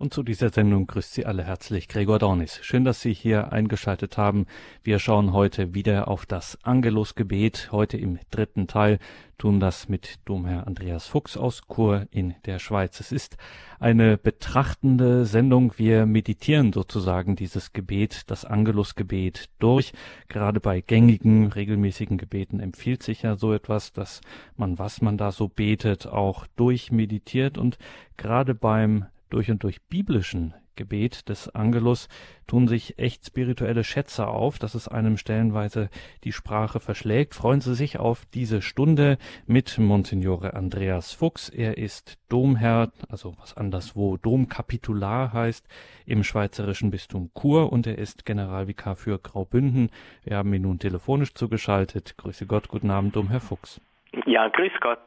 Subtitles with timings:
[0.00, 2.58] Und zu dieser Sendung grüßt Sie alle herzlich Gregor Dornis.
[2.62, 4.46] Schön, dass Sie hier eingeschaltet haben.
[4.82, 7.68] Wir schauen heute wieder auf das Angelusgebet.
[7.70, 8.98] Heute im dritten Teil
[9.36, 12.98] tun das mit Domherr Andreas Fuchs aus Chur in der Schweiz.
[12.98, 13.36] Es ist
[13.78, 15.74] eine betrachtende Sendung.
[15.76, 19.92] Wir meditieren sozusagen dieses Gebet, das Angelusgebet durch.
[20.28, 24.22] Gerade bei gängigen, regelmäßigen Gebeten empfiehlt sich ja so etwas, dass
[24.56, 27.76] man, was man da so betet, auch durchmeditiert und
[28.16, 32.08] gerade beim durch und durch biblischen Gebet des Angelus
[32.46, 35.90] tun sich echt spirituelle Schätze auf, dass es einem stellenweise
[36.24, 37.34] die Sprache verschlägt.
[37.34, 41.50] Freuen Sie sich auf diese Stunde mit Monsignore Andreas Fuchs.
[41.50, 45.68] Er ist Domherr, also was anderswo Domkapitular heißt,
[46.06, 49.90] im schweizerischen Bistum Chur und er ist Generalvikar für Graubünden.
[50.24, 52.16] Wir haben ihn nun telefonisch zugeschaltet.
[52.16, 53.82] Grüße Gott, guten Abend, Domherr Fuchs.
[54.24, 55.06] Ja, grüß Gott.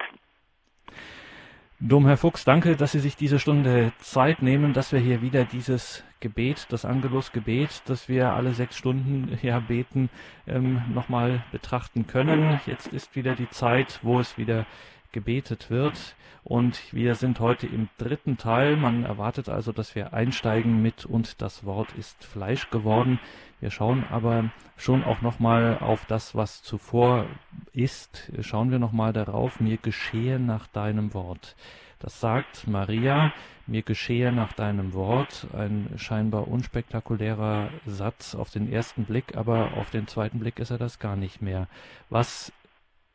[1.79, 5.43] Dom Herr Fuchs, danke, dass Sie sich diese Stunde Zeit nehmen, dass wir hier wieder
[5.43, 10.09] dieses Gebet, das Angelus-Gebet, das wir alle sechs Stunden hier beten,
[10.47, 12.59] ähm, nochmal betrachten können.
[12.65, 14.65] Jetzt ist wieder die Zeit, wo es wieder
[15.11, 16.15] gebetet wird.
[16.43, 18.75] Und wir sind heute im dritten Teil.
[18.75, 23.19] Man erwartet also, dass wir einsteigen mit und das Wort ist Fleisch geworden.
[23.63, 27.27] Wir schauen aber schon auch nochmal auf das, was zuvor
[27.71, 28.29] ist.
[28.41, 31.55] Schauen wir nochmal darauf, mir geschehe nach deinem Wort.
[31.99, 33.31] Das sagt Maria,
[33.65, 35.47] mir geschehe nach deinem Wort.
[35.53, 40.77] Ein scheinbar unspektakulärer Satz auf den ersten Blick, aber auf den zweiten Blick ist er
[40.77, 41.69] das gar nicht mehr.
[42.09, 42.51] Was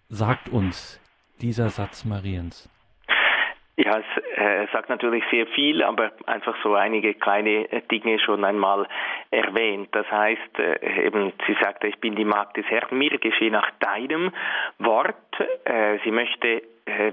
[0.09, 0.99] sagt uns
[1.43, 2.71] dieser Satz Mariens?
[3.81, 8.45] Ja, es äh, sagt natürlich sehr viel, aber einfach so einige kleine äh, Dinge schon
[8.45, 8.89] einmal
[9.31, 9.91] erwähnt.
[9.93, 13.71] Das heißt, äh, eben, sie sagte, ich bin die Magd des Herrn, mir geschehe nach
[13.79, 14.33] deinem
[14.81, 15.15] Wort.
[15.65, 16.61] Äh, sie möchte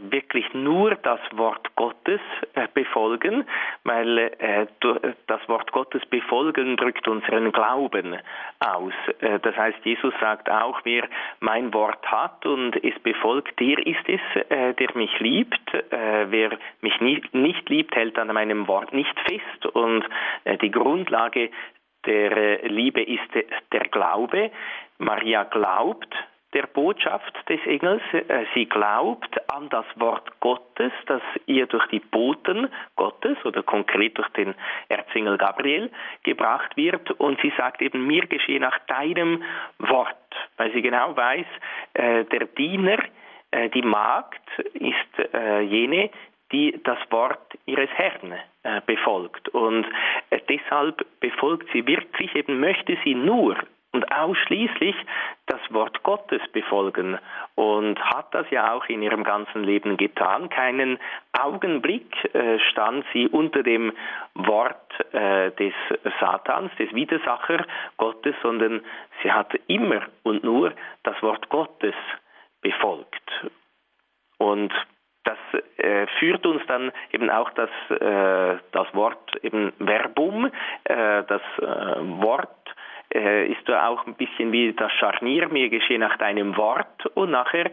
[0.09, 2.21] wirklich nur das Wort Gottes
[2.53, 3.45] äh, befolgen,
[3.83, 4.65] weil äh,
[5.27, 8.17] das Wort Gottes befolgen drückt unseren Glauben
[8.59, 8.93] aus.
[9.19, 11.07] Das heißt, Jesus sagt auch, wer
[11.39, 15.59] mein Wort hat und es befolgt, der ist es, der mich liebt.
[15.91, 19.65] Wer mich nicht liebt, hält an meinem Wort nicht fest.
[19.73, 20.05] Und
[20.61, 21.49] die Grundlage
[22.05, 23.29] der Liebe ist
[23.71, 24.51] der Glaube.
[24.97, 26.13] Maria glaubt,
[26.55, 28.01] der Botschaft des Engels.
[28.13, 34.17] Äh, sie glaubt an das Wort Gottes, das ihr durch die Boten Gottes oder konkret
[34.17, 34.55] durch den
[34.89, 35.91] Erzengel Gabriel
[36.23, 37.11] gebracht wird.
[37.11, 39.43] Und sie sagt eben, mir geschehe nach deinem
[39.79, 40.15] Wort,
[40.57, 41.45] weil sie genau weiß,
[41.93, 42.99] äh, der Diener,
[43.51, 44.41] äh, die Magd
[44.73, 44.95] ist
[45.69, 46.09] jene,
[46.51, 48.33] die das Wort ihres Herrn
[48.85, 49.49] befolgt.
[49.49, 49.85] Und
[50.49, 53.57] deshalb befolgt sie wirklich eben, möchte sie nur
[53.95, 54.95] und ausschließlich
[55.45, 57.17] das Wort Gottes befolgen
[57.55, 60.49] und hat das ja auch in ihrem ganzen Leben getan.
[60.49, 60.99] Keinen
[61.31, 63.93] Augenblick äh, stand sie unter dem
[64.33, 64.75] Wort
[65.13, 65.73] äh, des
[66.19, 68.81] Satans, des Widersacher Gottes, sondern
[69.23, 70.73] sie hat immer und nur
[71.03, 71.95] das Wort Gottes
[72.61, 73.45] befolgt.
[74.39, 74.73] Und
[75.23, 75.37] das
[75.77, 80.51] äh, führt uns dann eben auch das, äh, das Wort eben Verbum,
[80.83, 81.63] äh, das äh,
[82.21, 82.74] Wort
[83.15, 87.31] äh, ist da auch ein bisschen wie das Scharnier, mir geschehe nach deinem Wort und
[87.31, 87.71] nachher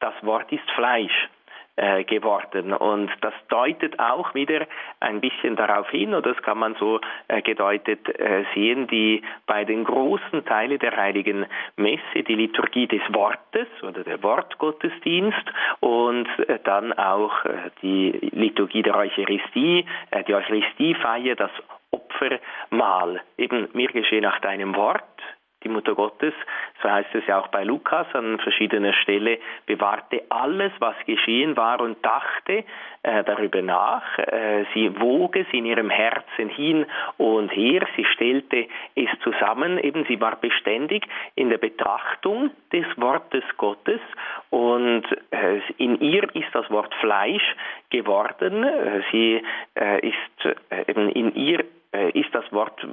[0.00, 1.28] das Wort ist Fleisch
[1.76, 2.74] äh, geworden.
[2.74, 4.66] Und das deutet auch wieder
[5.00, 9.64] ein bisschen darauf hin, oder das kann man so äh, gedeutet äh, sehen, die bei
[9.64, 15.44] den großen Teilen der Heiligen Messe, die Liturgie des Wortes oder der Wortgottesdienst
[15.80, 21.50] und äh, dann auch äh, die Liturgie der Eucharistie, äh, die Eucharistiefeier, das
[22.22, 23.20] Opfermahl.
[23.36, 25.02] Eben mir geschehe nach deinem Wort,
[25.64, 26.34] die Mutter Gottes,
[26.82, 31.80] so heißt es ja auch bei Lukas an verschiedener Stelle, bewahrte alles, was geschehen war
[31.80, 32.64] und dachte
[33.04, 34.18] äh, darüber nach.
[34.18, 36.84] Äh, sie wog es in ihrem Herzen hin
[37.16, 38.66] und her, sie stellte
[38.96, 41.06] es zusammen, eben sie war beständig
[41.36, 44.00] in der Betrachtung des Wortes Gottes
[44.50, 47.54] und äh, in ihr ist das Wort Fleisch
[47.90, 49.42] geworden, äh, sie
[49.78, 51.64] äh, ist äh, eben in ihr
[52.14, 52.86] ist das Wort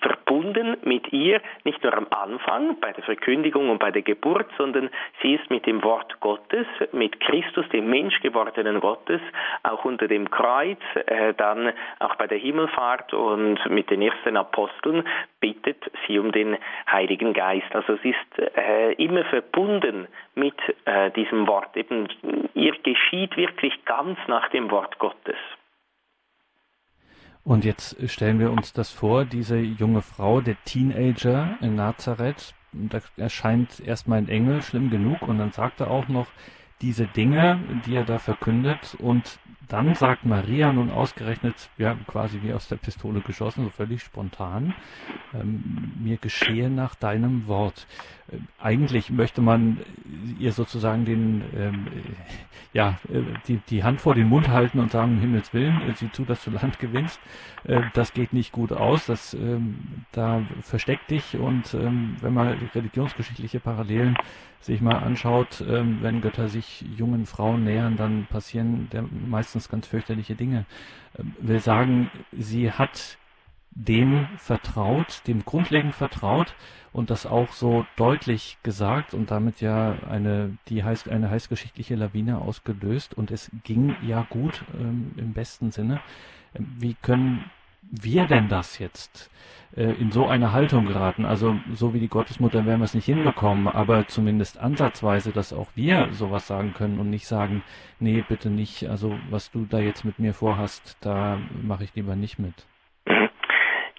[0.00, 4.90] verbunden mit ihr, nicht nur am Anfang bei der Verkündigung und bei der Geburt, sondern
[5.22, 9.20] sie ist mit dem Wort Gottes, mit Christus, dem Mensch gewordenen Gottes,
[9.62, 15.04] auch unter dem Kreuz, äh, dann auch bei der Himmelfahrt und mit den ersten Aposteln
[15.40, 16.56] bittet sie um den
[16.90, 17.74] Heiligen Geist.
[17.74, 20.54] Also es ist äh, immer verbunden mit
[21.16, 21.76] diesem Wort.
[21.76, 22.08] Eben,
[22.54, 25.36] ihr geschieht wirklich ganz nach dem Wort Gottes.
[27.44, 33.00] Und jetzt stellen wir uns das vor, diese junge Frau, der Teenager in Nazareth, da
[33.16, 36.26] erscheint erstmal ein Engel, schlimm genug, und dann sagt er auch noch
[36.80, 39.38] diese Dinge, die er da verkündet, und
[39.68, 44.74] dann sagt Maria nun ausgerechnet, ja, quasi wie aus der Pistole geschossen, so völlig spontan,
[45.32, 47.86] ähm, mir geschehe nach deinem Wort.
[48.30, 49.78] Äh, eigentlich möchte man
[50.38, 51.86] ihr sozusagen den, ähm,
[52.72, 55.94] ja, äh, die, die Hand vor den Mund halten und sagen, um Himmels Willen, äh,
[55.94, 57.20] sieh zu, dass du Land gewinnst.
[57.64, 62.58] Äh, das geht nicht gut aus, das, ähm, da versteck dich und ähm, wenn man
[62.74, 64.16] religionsgeschichtliche Parallelen
[64.64, 69.04] sich mal anschaut, ähm, wenn Götter sich jungen Frauen nähern, dann passieren der,
[69.54, 70.66] meistens ganz fürchterliche Dinge.
[71.18, 73.18] Ähm, will sagen, sie hat
[73.70, 76.54] dem vertraut, dem grundlegend vertraut
[76.92, 82.38] und das auch so deutlich gesagt und damit ja eine, die heiß, eine heißgeschichtliche Lawine
[82.38, 86.00] ausgelöst und es ging ja gut ähm, im besten Sinne.
[86.54, 87.44] Ähm, wie können
[87.90, 89.30] wir denn das jetzt
[89.76, 91.24] äh, in so eine Haltung geraten?
[91.24, 95.68] Also so wie die Gottesmutter werden wir es nicht hinbekommen, aber zumindest ansatzweise, dass auch
[95.74, 97.62] wir sowas sagen können und nicht sagen,
[98.00, 102.16] nee, bitte nicht, also was du da jetzt mit mir vorhast, da mache ich lieber
[102.16, 102.66] nicht mit.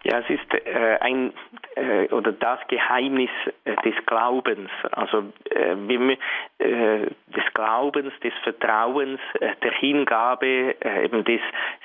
[0.06, 1.34] Ja, es ist äh, ein
[1.75, 3.31] äh, oder das Geheimnis
[3.63, 11.42] äh, des Glaubens, also äh, äh, des Glaubens, des Vertrauens, äh, der Hingabe, eben des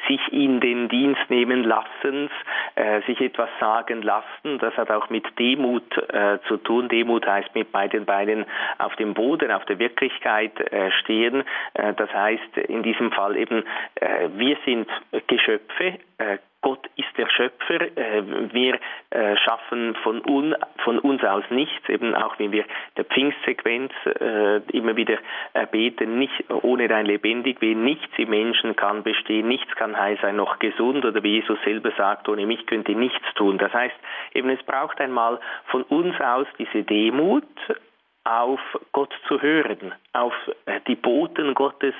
[0.06, 2.30] sich in den Dienst nehmen Lassens,
[3.06, 4.58] sich etwas sagen lassen.
[4.58, 5.84] Das hat auch mit Demut
[6.48, 6.88] zu tun.
[6.88, 8.44] Demut heißt mit beiden Beinen
[8.78, 10.52] auf dem Boden, auf der Wirklichkeit
[11.00, 11.44] stehen.
[11.74, 13.64] das heißt in diesem Fall eben,
[14.36, 14.88] wir sind
[15.26, 15.98] Geschöpfe,
[16.62, 18.22] Gott ist der Schöpfer, äh,
[18.52, 18.78] wir
[19.10, 20.54] äh, schaffen von, un,
[20.84, 22.64] von, uns aus nichts, eben auch wenn wir
[22.96, 25.18] der Pfingstsequenz äh, immer wieder
[25.72, 30.36] beten, nicht ohne dein lebendig wie nichts im Menschen kann bestehen, nichts kann heil sein,
[30.36, 33.58] noch gesund, oder wie Jesus selber sagt, ohne mich könnt ihr nichts tun.
[33.58, 33.96] Das heißt,
[34.34, 37.44] eben es braucht einmal von uns aus diese Demut,
[38.30, 38.60] auf
[38.92, 40.32] Gott zu hören, auf
[40.86, 41.94] die Boten Gottes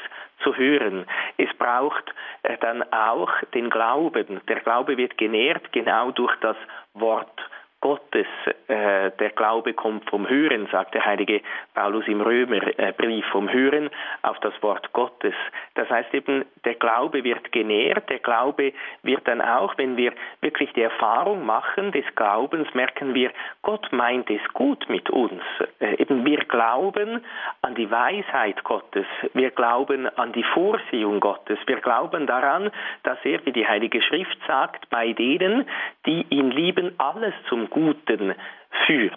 [0.45, 1.05] zu hören.
[1.37, 4.41] Es braucht äh, dann auch den Glauben.
[4.47, 6.57] Der Glaube wird genährt genau durch das
[6.95, 7.41] Wort
[7.81, 8.27] Gottes.
[8.69, 11.41] Äh, der Glaube kommt vom Hören, sagt der heilige
[11.75, 13.89] Paulus im Römerbrief, vom Hören
[14.23, 15.35] auf das Wort Gottes.
[15.75, 18.73] Das heißt eben, der Glaube wird genährt, der Glaube
[19.03, 20.13] wird dann auch, wenn wir
[20.43, 23.31] wirklich die Erfahrung machen des Glaubens, merken wir,
[23.63, 25.43] Gott meint es gut mit uns.
[25.79, 27.25] Äh, eben wir glauben
[27.63, 32.71] an die Weisheit Gottes, wir glauben an die Vorsehung Gottes, wir glauben daran,
[33.05, 35.67] dass er, wie die Heilige Schrift sagt, bei denen,
[36.05, 38.35] die ihn lieben, alles zum Guten
[38.87, 39.15] führt.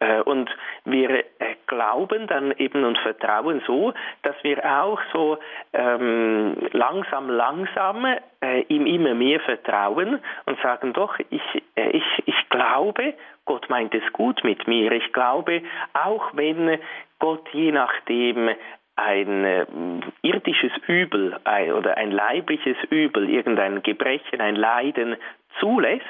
[0.00, 0.50] Äh, und
[0.84, 1.24] wir äh,
[1.66, 5.38] glauben dann eben und vertrauen so, dass wir auch so
[5.72, 8.04] ähm, langsam, langsam
[8.42, 13.14] äh, ihm immer mehr vertrauen und sagen, doch, ich, äh, ich, ich glaube,
[13.44, 14.92] Gott meint es gut mit mir.
[14.92, 15.62] Ich glaube,
[15.94, 16.78] auch wenn
[17.18, 18.50] Gott je nachdem
[18.96, 19.66] ein äh,
[20.22, 25.16] irdisches Übel ein, oder ein leibliches Übel, irgendein Gebrechen, ein Leiden
[25.58, 26.04] zulässt,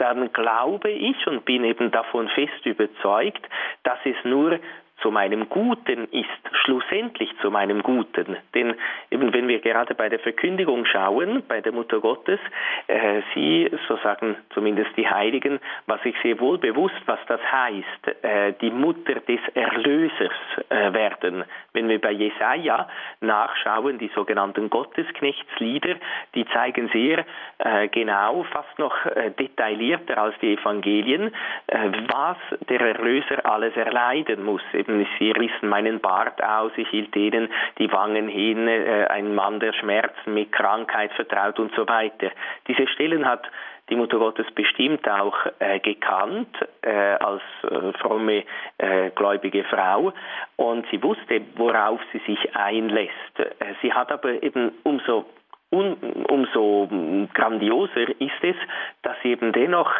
[0.00, 3.46] dann glaube ich und bin eben davon fest überzeugt,
[3.82, 4.58] dass es nur
[5.02, 6.26] zu meinem Guten ist,
[6.64, 8.36] schlussendlich zu meinem Guten.
[8.54, 8.74] Denn
[9.10, 12.40] eben wenn wir gerade bei der Verkündigung schauen, bei der Mutter Gottes,
[12.86, 18.22] äh, sie, so sagen zumindest die Heiligen, was ich sehr wohl bewusst, was das heißt,
[18.22, 20.32] äh, die Mutter des Erlösers
[20.68, 21.44] äh, werden.
[21.72, 22.88] Wenn wir bei Jesaja
[23.20, 25.96] nachschauen, die sogenannten Gottesknechtslieder,
[26.34, 27.24] die zeigen sehr
[27.58, 31.32] äh, genau, fast noch äh, detaillierter als die Evangelien,
[31.66, 32.38] äh, was
[32.68, 34.62] der Erlöser alles erleiden muss.
[34.72, 39.60] Eben sie rissen meinen Bart aus, ich hielt ihnen die Wangen hin, äh, ein Mann
[39.60, 42.30] der Schmerzen mit Krankheit vertraut und so weiter.
[42.68, 43.46] Diese Stellen hat
[43.90, 48.44] die Mutter Gottes bestimmt auch äh, gekannt äh, als äh, fromme
[48.78, 50.12] äh, gläubige Frau
[50.56, 53.38] und sie wusste, worauf sie sich einlässt.
[53.38, 55.26] Äh, sie hat aber eben umso
[55.70, 55.96] um,
[56.28, 56.88] umso
[57.32, 58.56] grandioser ist es,
[59.02, 59.92] dass sie eben dennoch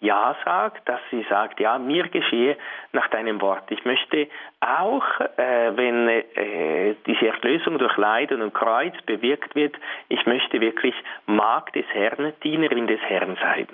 [0.00, 2.56] ja sagt, dass sie sagt, ja, mir geschehe
[2.92, 3.70] nach deinem Wort.
[3.70, 4.28] Ich möchte
[4.60, 9.76] auch, äh, wenn äh, diese Erlösung durch Leiden und Kreuz bewirkt wird,
[10.08, 10.94] ich möchte wirklich
[11.26, 13.66] Magd des Herrn, Dienerin des Herrn sein.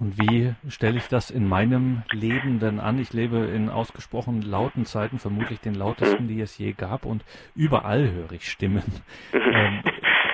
[0.00, 3.00] Und wie stelle ich das in meinem Leben denn an?
[3.00, 6.28] Ich lebe in ausgesprochen lauten Zeiten, vermutlich den lautesten, mhm.
[6.28, 7.24] die es je gab, und
[7.56, 8.84] überall höre ich Stimmen.
[9.32, 9.82] ähm,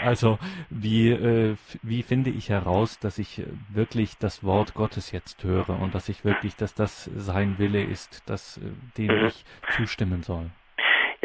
[0.05, 0.39] also
[0.71, 5.95] wie, äh, wie finde ich heraus, dass ich wirklich das Wort Gottes jetzt höre und
[5.95, 8.61] dass ich wirklich, dass das sein Wille ist, dass, äh,
[8.99, 9.27] dem mhm.
[9.27, 9.45] ich
[9.77, 10.51] zustimmen soll?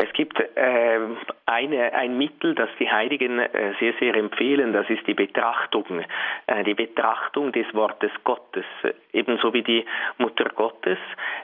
[0.01, 1.00] Es gibt äh,
[1.46, 6.06] eine, ein Mittel, das die Heiligen äh, sehr, sehr empfehlen, das ist die Betrachtung,
[6.48, 8.63] äh, die Betrachtung des Wortes Gottes.
[9.12, 9.86] Ebenso wie die
[10.18, 10.98] Mutter Gottes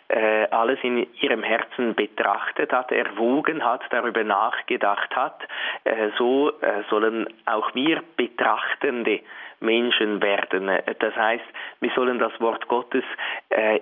[0.07, 5.41] äh, alles in ihrem Herzen betrachtet hat, erwogen hat, darüber nachgedacht hat,
[5.83, 9.19] äh, so äh, sollen auch wir Betrachtende
[9.59, 10.71] Menschen werden.
[10.99, 11.43] Das heißt,
[11.81, 13.03] wir sollen das Wort Gottes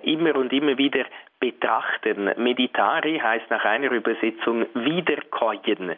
[0.02, 1.04] immer und immer wieder
[1.44, 2.30] betrachten.
[2.36, 5.92] Meditari heißt nach einer Übersetzung wiederkäuen.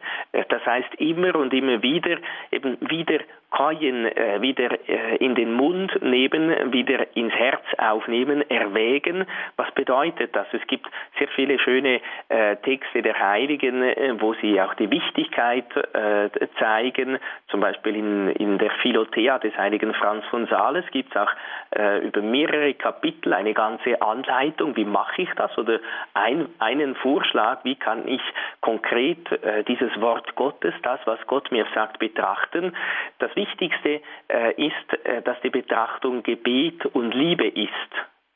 [0.49, 2.17] Das heißt immer und immer wieder
[2.51, 9.25] eben wieder Kajen äh, wieder äh, in den Mund nehmen, wieder ins Herz aufnehmen, erwägen.
[9.57, 10.47] Was bedeutet das?
[10.53, 10.87] Es gibt
[11.19, 17.19] sehr viele schöne äh, Texte der Heiligen, äh, wo sie auch die Wichtigkeit äh, zeigen.
[17.49, 21.31] Zum Beispiel in, in der Philothea des heiligen Franz von Sales gibt es auch
[21.71, 25.81] äh, über mehrere Kapitel eine ganze Anleitung, wie mache ich das oder
[26.15, 28.21] ein, einen Vorschlag, wie kann ich
[28.61, 29.19] konkret
[29.69, 32.75] dieses Wort Gottes, das, was Gott mir sagt, betrachten.
[33.19, 37.71] Das Wichtigste äh, ist, äh, dass die Betrachtung Gebet und Liebe ist.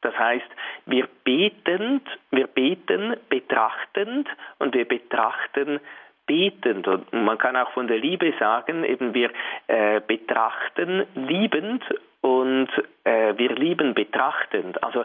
[0.03, 0.47] Das heißt,
[0.87, 4.29] wir betend, wir beten betrachtend
[4.59, 5.81] und wir betrachten
[6.27, 6.89] betend.
[6.89, 9.31] Und man kann auch von der Liebe sagen, eben wir
[9.67, 11.85] äh, betrachten liebend
[12.23, 12.69] und
[13.05, 14.83] äh, wir lieben betrachtend.
[14.83, 15.05] Also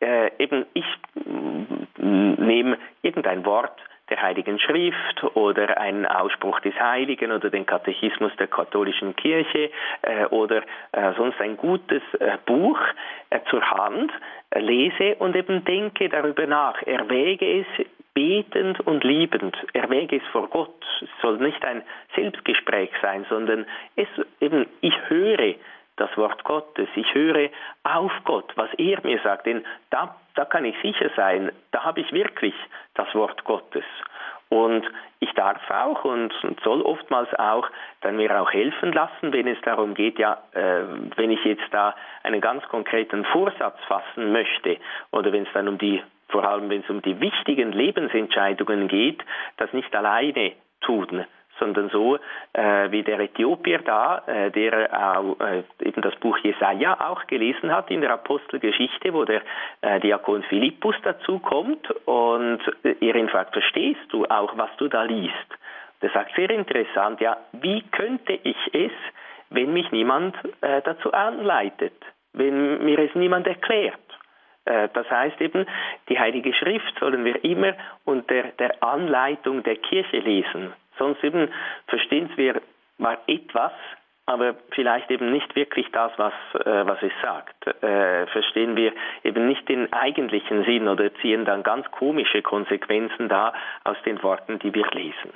[0.00, 0.84] äh, eben ich
[1.98, 8.46] nehme irgendein Wort, der Heiligen Schrift oder einen Ausspruch des Heiligen oder den Katechismus der
[8.46, 9.70] katholischen Kirche
[10.02, 10.62] äh, oder
[10.92, 12.78] äh, sonst ein gutes äh, Buch
[13.30, 14.12] äh, zur Hand,
[14.50, 20.48] äh, lese und eben denke darüber nach, erwäge es betend und liebend, erwäge es vor
[20.48, 20.84] Gott.
[21.02, 21.82] Es soll nicht ein
[22.14, 24.08] Selbstgespräch sein, sondern es
[24.40, 25.54] eben, ich höre
[25.96, 26.88] das Wort Gottes.
[26.94, 27.48] Ich höre
[27.84, 32.00] auf Gott, was er mir sagt, denn da, da kann ich sicher sein, da habe
[32.00, 32.54] ich wirklich
[32.94, 33.84] das Wort Gottes.
[34.48, 34.84] Und
[35.18, 37.68] ich darf auch und, soll oftmals auch
[38.02, 40.82] dann mir auch helfen lassen, wenn es darum geht, ja, äh,
[41.16, 44.78] wenn ich jetzt da einen ganz konkreten Vorsatz fassen möchte
[45.10, 49.20] oder wenn es dann um die, vor allem wenn es um die wichtigen Lebensentscheidungen geht,
[49.56, 51.24] das nicht alleine tun,
[51.58, 52.18] sondern so
[52.52, 57.90] äh, wie der Äthiopier da, äh, der äh, eben das Buch Jesaja auch gelesen hat
[57.90, 59.42] in der Apostelgeschichte, wo der
[59.80, 64.88] äh, Diakon Philippus dazu kommt und äh, er ihn fragt, verstehst du auch, was du
[64.88, 65.34] da liest?
[66.02, 68.92] Der sagt sehr interessant, ja, wie könnte ich es,
[69.50, 71.94] wenn mich niemand äh, dazu anleitet,
[72.32, 73.98] wenn mir es niemand erklärt?
[74.66, 75.64] Äh, das heißt eben,
[76.08, 80.72] die Heilige Schrift sollen wir immer unter der Anleitung der Kirche lesen.
[80.98, 81.48] Sonst eben
[81.86, 82.62] verstehen wir
[82.98, 83.72] mal etwas,
[84.26, 87.66] aber vielleicht eben nicht wirklich das, was, äh, was es sagt.
[87.82, 93.54] Äh, verstehen wir eben nicht den eigentlichen Sinn oder ziehen dann ganz komische Konsequenzen da
[93.84, 95.32] aus den Worten, die wir lesen.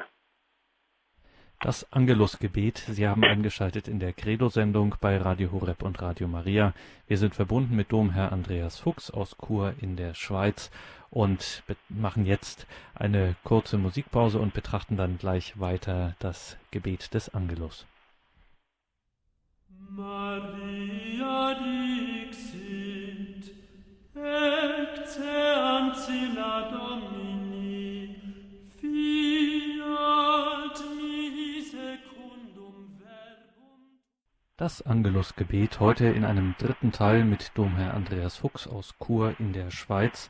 [1.62, 2.78] Das Angelusgebet.
[2.88, 6.72] Sie haben eingeschaltet in der Credo-Sendung bei Radio Horeb und Radio Maria.
[7.06, 10.70] Wir sind verbunden mit Domherr Andreas Fuchs aus Chur in der Schweiz
[11.10, 17.86] und machen jetzt eine kurze Musikpause und betrachten dann gleich weiter das Gebet des Angelus.
[19.90, 23.52] Maria dixit,
[24.14, 28.16] ecce ancilla Domini,
[34.60, 39.70] Das Angelusgebet heute in einem dritten Teil mit Domherr Andreas Fuchs aus Chur in der
[39.70, 40.28] Schweiz.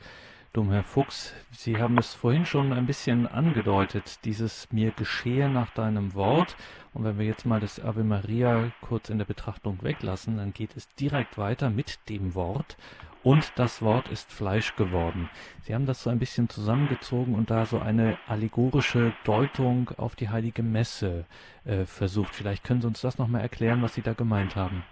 [0.52, 6.14] Domherr Fuchs, Sie haben es vorhin schon ein bisschen angedeutet, dieses mir geschehe nach deinem
[6.14, 6.54] Wort.
[6.94, 10.76] Und wenn wir jetzt mal das Ave Maria kurz in der Betrachtung weglassen, dann geht
[10.76, 12.76] es direkt weiter mit dem Wort.
[13.22, 15.28] Und das Wort ist Fleisch geworden.
[15.62, 20.30] Sie haben das so ein bisschen zusammengezogen und da so eine allegorische Deutung auf die
[20.30, 21.26] heilige Messe
[21.64, 22.34] äh, versucht.
[22.34, 24.84] Vielleicht können Sie uns das nochmal erklären, was Sie da gemeint haben.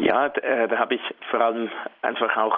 [0.00, 2.56] Ja, äh, da habe ich vor allem einfach auch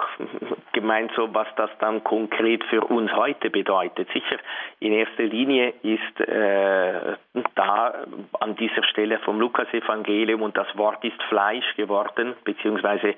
[0.71, 4.07] gemeint, so was das dann konkret für uns heute bedeutet.
[4.13, 4.37] Sicher,
[4.79, 7.17] in erster Linie ist äh,
[7.55, 7.93] da
[8.39, 13.13] an dieser Stelle vom Lukasevangelium und das Wort ist Fleisch geworden, beziehungsweise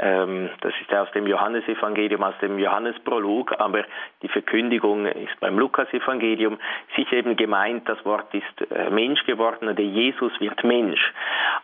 [0.00, 3.84] ähm, das ist aus dem Johannesevangelium, aus dem Johannesprolog, aber
[4.22, 6.58] die Verkündigung ist beim Lukasevangelium
[6.96, 11.12] sicher eben gemeint, das Wort ist äh, Mensch geworden oder Jesus wird Mensch.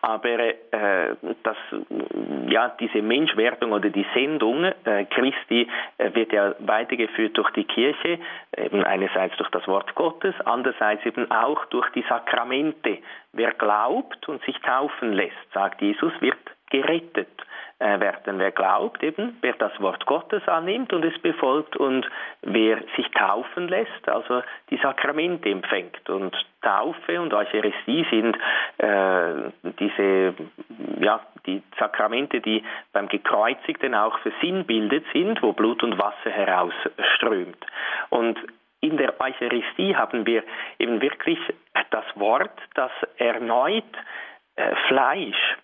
[0.00, 1.56] Aber äh, das
[2.48, 5.68] ja, diese Menschwerdung oder die Sendung äh, Christi
[5.98, 8.18] äh, wird ja weitergeführt durch die Kirche,
[8.56, 12.98] eben einerseits durch das Wort Gottes, andererseits eben auch durch die Sakramente.
[13.32, 16.38] Wer glaubt und sich taufen lässt, sagt Jesus, wird
[16.70, 17.28] gerettet.
[17.78, 18.38] Äh, werden.
[18.38, 22.08] Wer glaubt eben, wer das Wort Gottes annimmt und es befolgt und
[22.42, 26.08] wer sich taufen lässt, also die Sakramente empfängt.
[26.08, 28.36] Und Taufe und Eucharistie sind
[28.78, 30.34] äh, diese,
[31.00, 32.62] ja, die Sakramente, die
[32.92, 37.58] beim Gekreuzigten auch versinnbildet sind, wo Blut und Wasser herausströmt.
[38.10, 38.38] Und
[38.80, 40.44] in der Eucharistie haben wir
[40.78, 41.38] eben wirklich
[41.90, 43.84] das Wort, das erneut
[44.56, 45.56] äh, Fleisch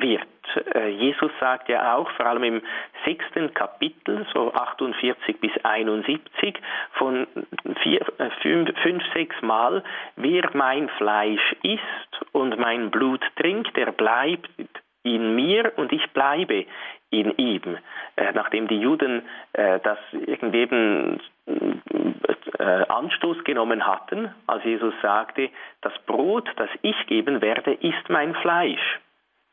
[0.00, 0.26] wird.
[0.74, 2.62] Äh, Jesus sagt ja auch, vor allem im
[3.04, 6.54] sechsten Kapitel, so 48 bis 71,
[6.92, 7.26] von
[7.82, 9.82] vier, äh, fünf, fünf, sechs Mal,
[10.16, 14.50] wer mein Fleisch isst und mein Blut trinkt, der bleibt
[15.04, 16.66] in mir und ich bleibe
[17.10, 17.78] in ihm.
[18.16, 19.22] Äh, nachdem die Juden
[19.52, 21.20] das irgendwie eben
[22.58, 25.50] Anstoß genommen hatten, als Jesus sagte,
[25.82, 29.00] das Brot, das ich geben werde, ist mein Fleisch.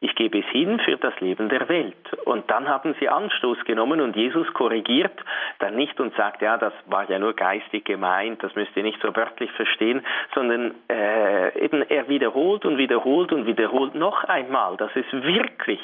[0.02, 2.14] Ich gebe es hin für das Leben der Welt.
[2.24, 5.20] Und dann haben sie Anstoß genommen und Jesus korrigiert
[5.60, 9.02] dann nicht und sagt, ja, das war ja nur geistig gemeint, das müsst ihr nicht
[9.02, 14.92] so wörtlich verstehen, sondern äh, eben er wiederholt und wiederholt und wiederholt noch einmal, dass
[14.96, 15.82] es wirklich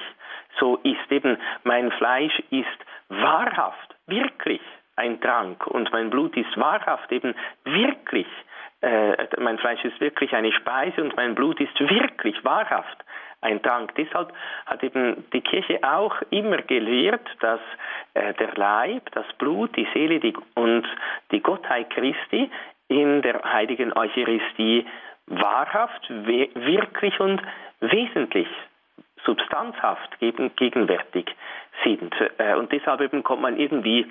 [0.59, 1.11] so ist.
[1.11, 2.67] Eben mein Fleisch ist
[3.09, 4.61] wahrhaft, wirklich
[4.95, 8.27] ein Trank und mein Blut ist wahrhaft eben wirklich
[8.85, 13.03] äh, mein Fleisch ist wirklich eine Speise und mein Blut ist wirklich wahrhaft
[13.41, 13.93] ein Trank.
[13.95, 14.31] Deshalb
[14.65, 17.59] hat eben die Kirche auch immer gelehrt, dass
[18.13, 20.85] äh, der Leib, das Blut, die Seele die, und
[21.31, 22.49] die Gottheit Christi
[22.87, 24.85] in der heiligen Eucharistie
[25.27, 27.41] wahrhaft, wirklich und
[27.79, 28.47] wesentlich
[29.25, 31.35] substanzhaft gegenwärtig
[31.83, 32.13] sind.
[32.37, 34.05] Äh, und deshalb eben kommt man irgendwie,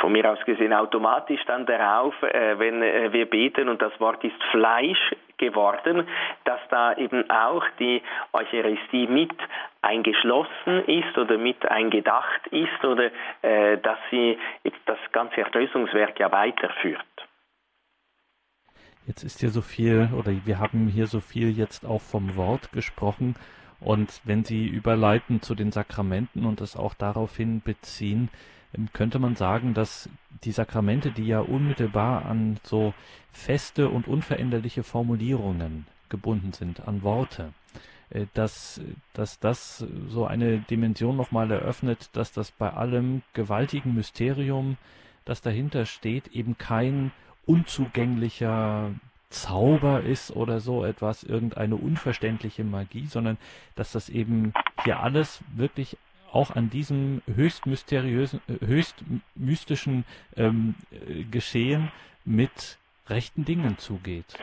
[0.00, 4.22] von mir aus gesehen, automatisch dann darauf, äh, wenn äh, wir beten und das Wort
[4.24, 6.06] ist Fleisch geworden,
[6.44, 8.02] dass da eben auch die
[8.32, 9.32] Eucharistie mit
[9.82, 14.36] eingeschlossen ist oder mit eingedacht ist oder dass sie
[14.86, 17.04] das ganze Erlösungswerk ja weiterführt.
[19.06, 22.72] Jetzt ist hier so viel, oder wir haben hier so viel jetzt auch vom Wort
[22.72, 23.36] gesprochen.
[23.80, 28.28] Und wenn Sie überleiten zu den Sakramenten und das auch daraufhin beziehen,
[28.76, 30.08] ähm, könnte man sagen, dass
[30.44, 32.92] die Sakramente, die ja unmittelbar an so
[33.32, 37.52] feste und unveränderliche Formulierungen gebunden sind, an Worte,
[38.10, 38.80] äh, dass,
[39.12, 44.76] dass das so eine Dimension nochmal eröffnet, dass das bei allem gewaltigen Mysterium,
[45.24, 47.12] das dahinter steht, eben kein
[47.46, 48.90] unzugänglicher
[49.30, 53.36] Zauber ist oder so etwas, irgendeine unverständliche Magie, sondern
[53.76, 54.52] dass das eben
[54.84, 55.96] hier alles wirklich
[56.32, 60.04] auch an diesem höchst mysteriösen, höchst mystischen
[60.36, 60.74] ähm,
[61.30, 61.90] Geschehen
[62.24, 64.36] mit rechten Dingen zugeht.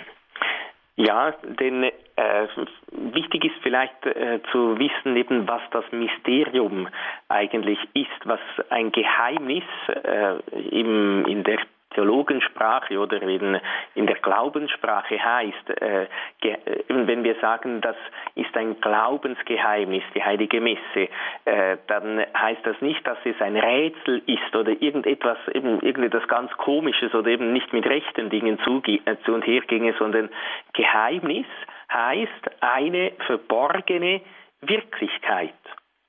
[0.97, 2.47] Ja, denn äh,
[2.91, 6.87] wichtig ist vielleicht äh, zu wissen, eben was das Mysterium
[7.27, 11.59] eigentlich ist, was ein Geheimnis äh, im, in der
[11.95, 13.59] Theologensprache oder in,
[13.95, 16.07] in der Glaubenssprache heißt, äh,
[16.41, 16.57] ge,
[16.89, 17.95] wenn wir sagen, das
[18.35, 21.09] ist ein Glaubensgeheimnis, die heilige Messe,
[21.45, 26.51] äh, dann heißt das nicht, dass es ein Rätsel ist oder irgendetwas, eben irgendetwas ganz
[26.57, 30.29] Komisches oder eben nicht mit rechten Dingen zu, äh, zu und her ginge, sondern
[30.73, 31.47] Geheimnis
[31.91, 34.21] heißt eine verborgene
[34.61, 35.53] Wirklichkeit.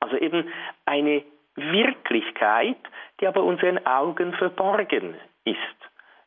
[0.00, 0.50] Also eben
[0.84, 1.22] eine
[1.54, 2.76] Wirklichkeit,
[3.20, 5.14] die aber unseren Augen verborgen
[5.46, 5.86] ist.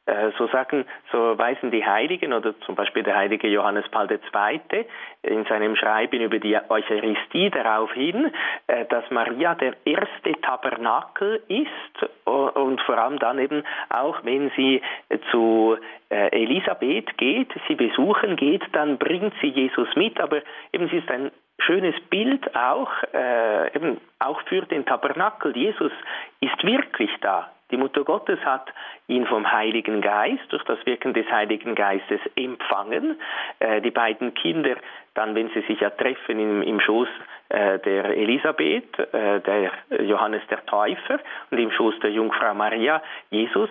[0.10, 4.86] Äh, so sagen, so weisen die Heiligen oder zum Beispiel der heilige Johannes Paul II.
[5.22, 8.32] in seinem Schreiben über die Eucharistie darauf hin,
[8.68, 14.82] äh, dass Maria der erste Tabernakel ist und vor allem dann eben auch, wenn sie
[15.30, 15.78] zu
[16.10, 20.42] äh, Elisabeth geht, sie besuchen geht, dann bringt sie Jesus mit, aber
[20.74, 21.30] eben sie ist ein
[21.60, 25.56] schönes Bild auch, äh, eben auch für den Tabernakel.
[25.56, 25.92] Jesus
[26.40, 27.52] ist wirklich da.
[27.72, 28.72] Die Mutter Gottes hat
[29.08, 33.20] ihn vom Heiligen Geist, durch das Wirken des Heiligen Geistes empfangen.
[33.60, 34.76] Äh, die beiden Kinder,
[35.14, 37.08] dann, wenn sie sich ja treffen im, im Schoß
[37.50, 41.20] äh, der Elisabeth, äh, der Johannes der Täufer
[41.52, 43.70] und im Schoß der Jungfrau Maria, Jesus,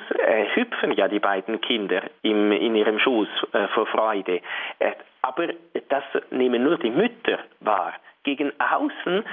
[0.55, 3.29] hüpfen ja die beiden Kinder im, in ihrem Schoß
[3.75, 4.41] vor Freude.
[5.23, 5.49] Aber
[5.89, 7.95] das nehmen nur die Mütter wahr.
[8.25, 9.25] Gegen außen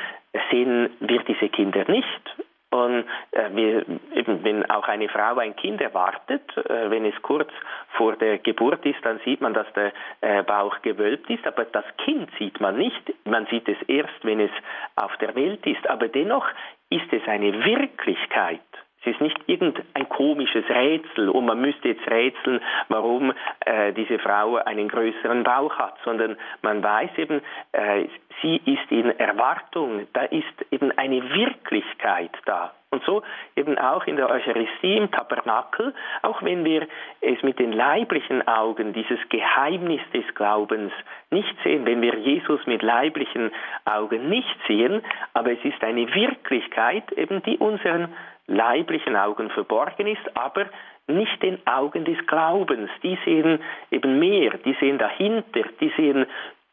[0.49, 2.35] sehen wir diese Kinder nicht.
[2.75, 7.49] Und äh, wir, eben, wenn auch eine Frau ein Kind erwartet, äh, wenn es kurz
[7.93, 11.85] vor der Geburt ist, dann sieht man, dass der äh, Bauch gewölbt ist, aber das
[12.03, 13.13] Kind sieht man nicht.
[13.25, 14.51] Man sieht es erst, wenn es
[14.97, 15.87] auf der Welt ist.
[15.89, 16.45] Aber dennoch
[16.89, 18.59] ist es eine Wirklichkeit.
[19.05, 23.33] Es ist nicht irgendein komisches Rätsel und man müsste jetzt rätseln, warum
[23.65, 27.41] äh, diese Frau einen größeren Bauch hat, sondern man weiß eben,
[27.71, 28.05] äh,
[28.41, 32.73] sie ist in Erwartung, da ist eben eine Wirklichkeit da.
[32.91, 33.23] Und so
[33.55, 36.87] eben auch in der Eucharistie im Tabernakel, auch wenn wir
[37.19, 40.93] es mit den leiblichen Augen, dieses Geheimnis des Glaubens
[41.29, 43.51] nicht sehen, wenn wir Jesus mit leiblichen
[43.83, 45.01] Augen nicht sehen,
[45.33, 48.13] aber es ist eine Wirklichkeit eben, die unseren
[48.47, 50.65] leiblichen Augen verborgen ist, aber
[51.07, 52.89] nicht den Augen des Glaubens.
[53.03, 53.59] Die sehen
[53.91, 56.25] eben mehr, die sehen dahinter, die sehen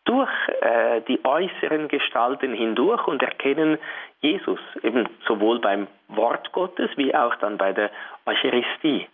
[0.04, 0.30] durch
[0.60, 3.78] äh, die äußeren Gestalten hindurch und erkennen
[4.20, 7.90] Jesus, eben sowohl beim Wort Gottes wie auch dann bei der
[8.26, 9.06] Eucharistie.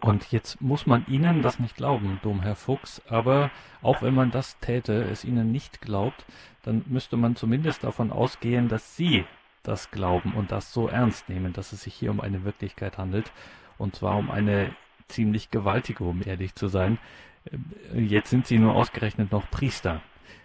[0.00, 3.50] Und jetzt muss man Ihnen das nicht glauben, Domherr Fuchs, aber
[3.82, 6.24] auch wenn man das täte, es Ihnen nicht glaubt,
[6.64, 9.24] dann müsste man zumindest davon ausgehen, dass Sie
[9.68, 13.30] das glauben und das so ernst nehmen, dass es sich hier um eine Wirklichkeit handelt,
[13.76, 14.74] und zwar um eine
[15.08, 16.98] ziemlich gewaltige, um ehrlich zu sein.
[17.94, 20.00] Äh, jetzt sind Sie nur ausgerechnet noch Priester.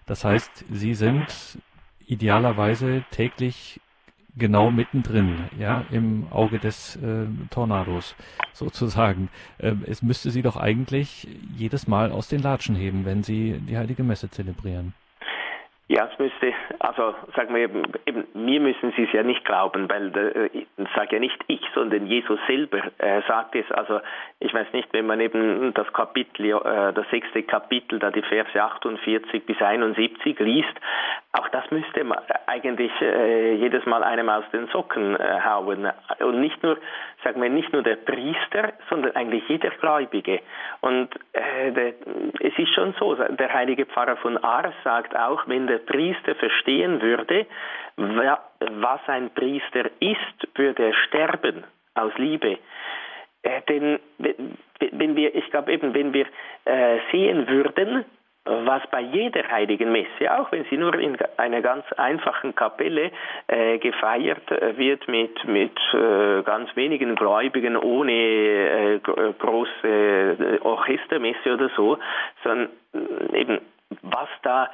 [0.06, 1.58] Das heißt, Sie sind
[2.06, 3.80] idealerweise täglich
[4.36, 8.16] genau mittendrin, ja, im Auge des äh, Tornados
[8.54, 9.30] sozusagen.
[9.60, 13.78] Ähm, es müsste Sie doch eigentlich jedes Mal aus den Latschen heben, wenn Sie die
[13.78, 14.94] heilige Messe zelebrieren.
[15.94, 19.88] Ja, es müsste, also sagen wir eben, eben mir müssen Sie es ja nicht glauben,
[19.92, 23.70] weil äh, sage ja nicht ich, sondern Jesus selber äh, sagt es.
[23.72, 24.02] Also
[24.40, 28.60] ich weiß nicht, wenn man eben das Kapitel, äh, das sechste Kapitel, da die Verse
[28.60, 30.74] 48 bis 71 liest,
[31.34, 35.90] auch das müsste man eigentlich äh, jedes Mal einem aus den Socken äh, hauen.
[36.20, 36.78] Und nicht nur,
[37.24, 40.42] sagen wir, nicht nur der Priester, sondern eigentlich jeder Gläubige.
[40.82, 41.94] Und äh, der,
[42.40, 47.02] es ist schon so, der heilige Pfarrer von Ars sagt auch, wenn der Priester verstehen
[47.02, 47.48] würde,
[47.96, 51.64] was ein Priester ist, würde er sterben
[51.96, 52.60] aus Liebe.
[53.42, 54.00] Äh, denn
[54.92, 56.28] wenn wir, ich glaube eben, wenn wir
[56.66, 58.06] äh, sehen würden,
[58.46, 63.12] was bei jeder heiligen Messe, auch wenn sie nur in einer ganz einfachen Kapelle
[63.48, 71.54] äh, gefeiert äh, wird mit, mit äh, ganz wenigen Gläubigen ohne äh, große äh, Orchestermesse
[71.54, 71.98] oder so,
[72.44, 73.62] sondern äh, eben
[74.02, 74.70] was da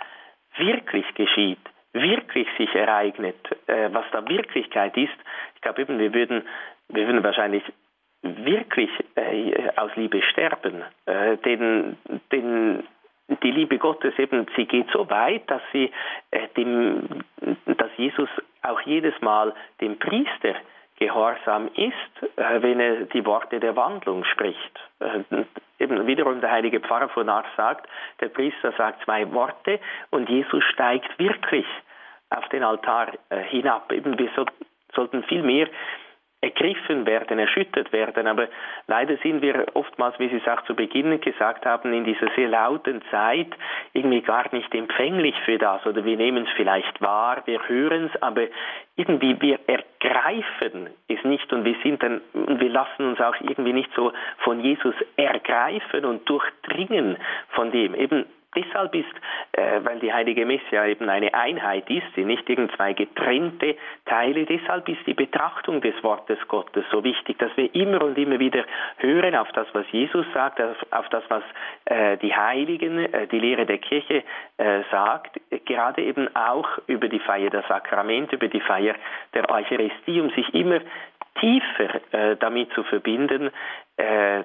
[0.58, 1.60] wirklich geschieht,
[1.93, 3.36] wirklich sich ereignet,
[3.67, 5.13] was da Wirklichkeit ist,
[5.55, 6.43] ich glaube eben, wir würden,
[6.88, 7.63] wir würden wahrscheinlich
[8.21, 8.89] wirklich
[9.75, 10.84] aus Liebe sterben.
[11.45, 11.97] denn,
[12.32, 12.84] denn
[13.43, 15.91] die Liebe Gottes eben, sie geht so weit, dass sie
[16.31, 17.23] äh, dem,
[17.65, 18.29] dass Jesus
[18.63, 20.55] auch jedes Mal dem Priester
[20.97, 24.79] gehorsam ist, äh, wenn er die Worte der Wandlung spricht.
[24.99, 25.43] Äh,
[25.79, 27.87] eben wiederum der heilige Pfarrer von Ars sagt,
[28.19, 31.65] der Priester sagt zwei Worte und Jesus steigt wirklich
[32.29, 33.91] auf den Altar äh, hinab.
[33.91, 34.45] Eben wir so,
[34.93, 35.67] sollten viel mehr
[36.41, 38.28] ergriffen werden, erschüttert werden.
[38.28, 38.47] Aber
[38.88, 42.47] leider sind wir oftmals, wie Sie es auch zu Beginn gesagt haben, in dieser sehr
[42.47, 43.49] lauten Zeit
[43.93, 48.21] irgendwie gar nicht empfänglich für das oder wir nehmen es vielleicht wahr, wir hören es,
[48.21, 48.43] aber
[48.95, 53.89] irgendwie wir ergreifen es nicht und wir sind dann, wir lassen uns auch irgendwie nicht
[53.95, 57.17] so von Jesus ergreifen und durchdringen
[57.49, 57.95] von dem.
[57.95, 59.05] Eben deshalb ist,
[59.53, 63.75] äh, weil die Heilige Messe ja eben eine Einheit ist, sie nicht irgend zwei getrennte
[64.05, 68.39] Teile, deshalb ist die Betrachtung des Wortes Gottes so wichtig, dass wir immer und immer
[68.39, 68.65] wieder
[68.97, 71.43] hören auf das, was Jesus sagt, auf, auf das, was
[71.85, 74.23] äh, die Heiligen, äh, die Lehre der Kirche
[74.57, 78.95] äh, sagt, gerade eben auch über die Feier der Sakramente, über die Feier
[79.33, 80.79] der Eucharistie, um sich immer
[81.39, 83.51] tiefer äh, damit zu verbinden,
[83.97, 84.43] äh,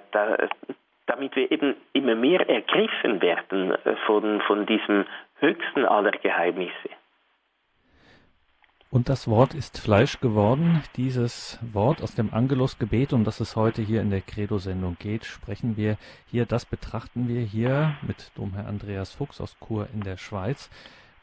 [1.06, 5.04] damit wir eben immer mehr ergriffen werden äh, von, von diesem
[5.36, 6.90] höchsten aller Geheimnisse.
[8.94, 10.80] Und das Wort ist Fleisch geworden.
[10.94, 15.76] Dieses Wort aus dem Angelusgebet, um das es heute hier in der Credo-Sendung geht, sprechen
[15.76, 15.98] wir
[16.30, 20.70] hier, das betrachten wir hier mit Domherr Andreas Fuchs aus Chur in der Schweiz.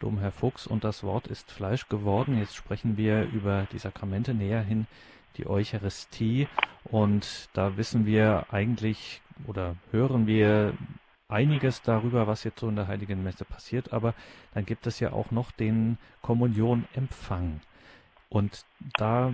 [0.02, 2.38] Domherr Fuchs und das Wort ist Fleisch geworden.
[2.38, 4.86] Jetzt sprechen wir über die Sakramente näher hin,
[5.38, 6.48] die Eucharistie.
[6.84, 10.74] Und da wissen wir eigentlich oder hören wir
[11.32, 14.14] einiges darüber, was jetzt so in der Heiligen Messe passiert, aber
[14.54, 17.62] dann gibt es ja auch noch den Kommunionempfang.
[18.30, 18.66] Und
[18.98, 19.34] da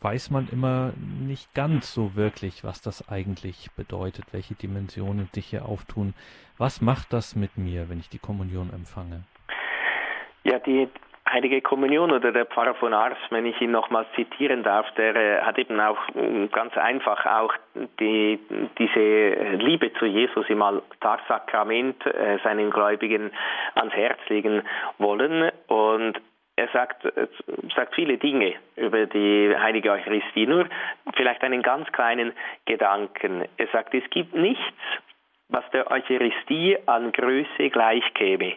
[0.00, 5.66] weiß man immer nicht ganz so wirklich, was das eigentlich bedeutet, welche Dimensionen sich hier
[5.66, 6.14] auftun.
[6.56, 9.24] Was macht das mit mir, wenn ich die Kommunion empfange?
[10.44, 10.88] Ja, die
[11.32, 15.42] Heilige Kommunion oder der Pfarrer von Ars, wenn ich ihn nochmals zitieren darf, der äh,
[15.42, 17.54] hat eben auch äh, ganz einfach auch
[18.00, 18.40] die,
[18.78, 23.30] diese Liebe zu Jesus im Altarsakrament äh, seinen Gläubigen
[23.74, 24.62] ans Herz legen
[24.98, 25.52] wollen.
[25.68, 26.20] Und
[26.56, 27.06] er sagt,
[27.74, 30.46] sagt viele Dinge über die heilige Eucharistie.
[30.46, 30.66] Nur
[31.14, 32.32] vielleicht einen ganz kleinen
[32.66, 33.46] Gedanken.
[33.56, 34.62] Er sagt, es gibt nichts,
[35.48, 38.54] was der Eucharistie an Größe gleichkäme.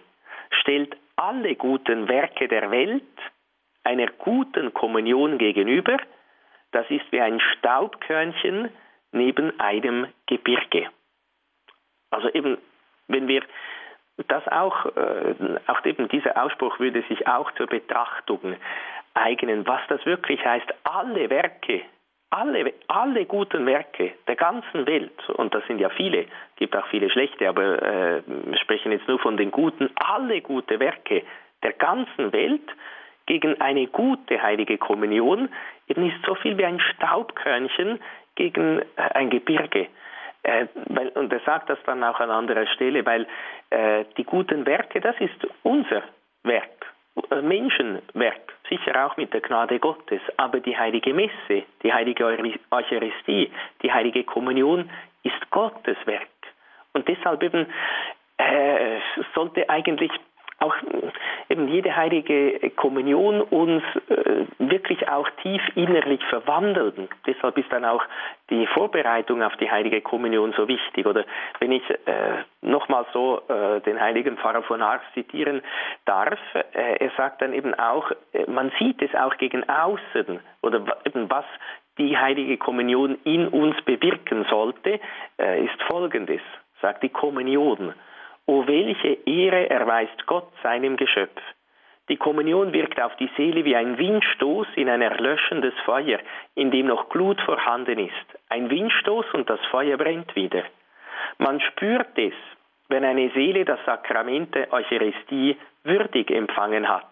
[0.60, 3.04] Stellt alle guten Werke der Welt
[3.84, 5.98] einer guten Kommunion gegenüber,
[6.72, 8.70] das ist wie ein Staubkörnchen
[9.12, 10.90] neben einem Gebirge.
[12.10, 12.58] Also eben,
[13.08, 13.44] wenn wir
[14.28, 15.36] das auch, äh,
[15.68, 18.56] auch eben dieser Ausspruch würde sich auch zur Betrachtung
[19.14, 21.82] eignen, was das wirklich heißt, alle Werke,
[22.34, 27.10] alle, alle guten Werke der ganzen Welt, und das sind ja viele, gibt auch viele
[27.12, 31.22] schlechte, aber äh, wir sprechen jetzt nur von den guten, alle gute Werke
[31.62, 32.68] der ganzen Welt
[33.28, 35.50] gegen eine gute heilige Kommunion
[35.88, 38.00] eben ist so viel wie ein Staubkörnchen
[38.36, 39.88] gegen äh, ein Gebirge.
[40.42, 43.28] Äh, weil, und er sagt das dann auch an anderer Stelle, weil
[43.70, 46.04] äh, die guten Werke, das ist unser
[46.44, 46.94] Werk,
[47.32, 52.26] äh, Menschenwerk, sicher auch mit der Gnade Gottes, aber die heilige Messe, die heilige
[52.72, 54.90] Eucharistie, die heilige Kommunion
[55.24, 56.28] ist Gottes Werk.
[56.94, 57.68] Und deshalb eben
[58.38, 59.00] äh,
[59.36, 60.12] sollte eigentlich
[60.64, 60.76] auch
[61.50, 67.10] eben jede heilige Kommunion uns äh, wirklich auch tief innerlich verwandeln.
[67.28, 68.04] Deshalb ist dann auch
[68.50, 71.06] die Vorbereitung auf die heilige Kommunion so wichtig.
[71.06, 71.26] Oder
[71.60, 75.62] wenn ich äh, nochmal so äh, den heiligen Pfarrer von Ars zitieren
[76.06, 80.82] darf, äh, er sagt dann eben auch, äh, man sieht es auch gegen außen oder
[81.06, 81.46] eben was
[81.98, 85.00] die heilige Kommunion in uns bewirken sollte,
[85.40, 86.42] äh, ist folgendes,
[86.82, 87.94] sagt die Kommunion.
[88.46, 91.42] O welche Ehre erweist Gott seinem Geschöpf.
[92.10, 96.20] Die Kommunion wirkt auf die Seele wie ein Windstoß in ein erlöschendes Feuer,
[96.54, 98.40] in dem noch Glut vorhanden ist.
[98.50, 100.64] Ein Windstoß und das Feuer brennt wieder.
[101.38, 102.34] Man spürt es,
[102.90, 107.08] wenn eine Seele das Sakrament der Eucharistie würdig empfangen hat.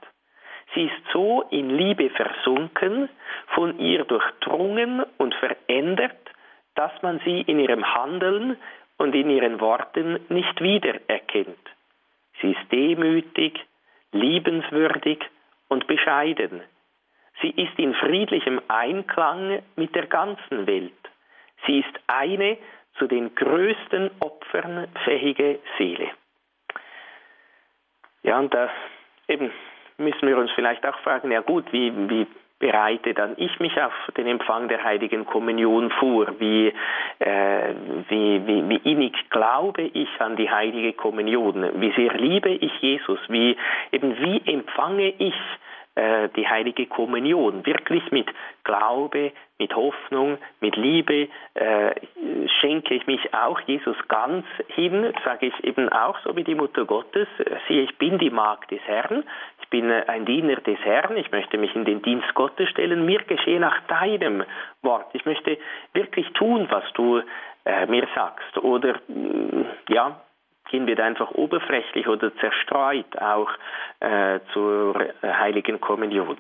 [0.74, 3.10] Sie ist so in Liebe versunken,
[3.56, 6.18] von ihr durchdrungen und verändert,
[6.76, 8.58] dass man sie in ihrem Handeln
[9.02, 11.66] und in ihren Worten nicht wiedererkennt.
[12.40, 13.60] Sie ist demütig,
[14.12, 15.18] liebenswürdig
[15.70, 16.62] und bescheiden.
[17.42, 20.94] Sie ist in friedlichem Einklang mit der ganzen Welt.
[21.66, 22.60] Sie ist eine
[23.00, 26.12] zu den größten Opfern fähige Seele.
[28.22, 28.70] Ja, und da
[29.28, 29.52] eben
[29.98, 32.28] müssen wir uns vielleicht auch fragen, ja gut, wie, wie
[32.62, 36.28] bereite dann ich mich auf den Empfang der heiligen Kommunion vor?
[36.40, 36.72] Wie,
[37.20, 37.74] äh,
[38.08, 41.82] wie, wie, wie innig glaube ich an die heilige Kommunion?
[41.82, 43.20] Wie sehr liebe ich Jesus?
[43.28, 43.58] Wie,
[43.92, 45.36] eben, wie empfange ich
[45.96, 47.66] äh, die heilige Kommunion.
[47.66, 48.28] Wirklich mit
[48.64, 51.92] Glaube, mit Hoffnung, mit Liebe äh,
[52.60, 56.86] schenke ich mich auch Jesus ganz hin, sage ich eben auch so wie die Mutter
[56.86, 57.28] Gottes,
[57.68, 59.24] siehe, ich bin die Magd des Herrn,
[59.62, 63.20] ich bin ein Diener des Herrn, ich möchte mich in den Dienst Gottes stellen, mir
[63.24, 64.44] geschehe nach deinem
[64.82, 65.58] Wort, ich möchte
[65.94, 67.22] wirklich tun, was du
[67.66, 68.58] äh, mir sagst.
[68.58, 68.96] Oder
[69.90, 70.22] ja,
[70.72, 73.50] gehen wir einfach oberflächlich oder zerstreut auch
[74.00, 76.38] äh, zur heiligen Kommunion.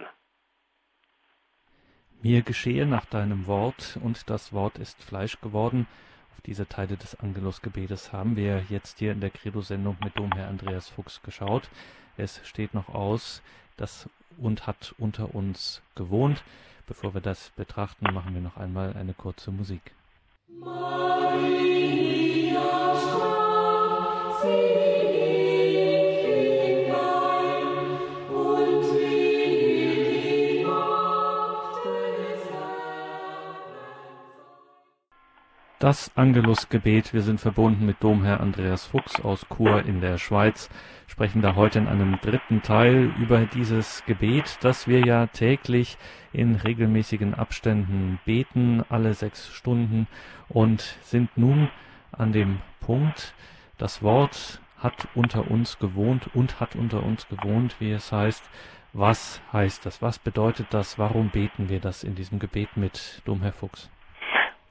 [2.23, 5.87] Mir geschehe nach deinem Wort und das Wort ist Fleisch geworden.
[6.33, 10.89] Auf diese Teile des Angelusgebetes haben wir jetzt hier in der Credo-Sendung mit Domherr Andreas
[10.89, 11.69] Fuchs geschaut.
[12.17, 13.43] Es steht noch aus,
[13.77, 16.43] das und hat unter uns gewohnt.
[16.87, 19.81] Bevor wir das betrachten, machen wir noch einmal eine kurze Musik.
[20.59, 21.71] Maria,
[35.91, 37.13] das Angelusgebet.
[37.13, 40.69] Wir sind verbunden mit Domherr Andreas Fuchs aus Chur in der Schweiz,
[41.07, 45.97] sprechen da heute in einem dritten Teil über dieses Gebet, das wir ja täglich
[46.31, 50.07] in regelmäßigen Abständen beten, alle sechs Stunden
[50.47, 51.69] und sind nun
[52.11, 53.33] an dem Punkt,
[53.81, 58.47] das Wort hat unter uns gewohnt und hat unter uns gewohnt, wie es heißt.
[58.93, 60.01] Was heißt das?
[60.01, 60.99] Was bedeutet das?
[60.99, 63.89] Warum beten wir das in diesem Gebet mit Domherr Fuchs?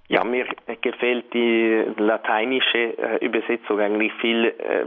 [0.06, 0.46] Ja, mir
[0.82, 4.86] gefällt die lateinische äh, Übersetzung eigentlich viel äh,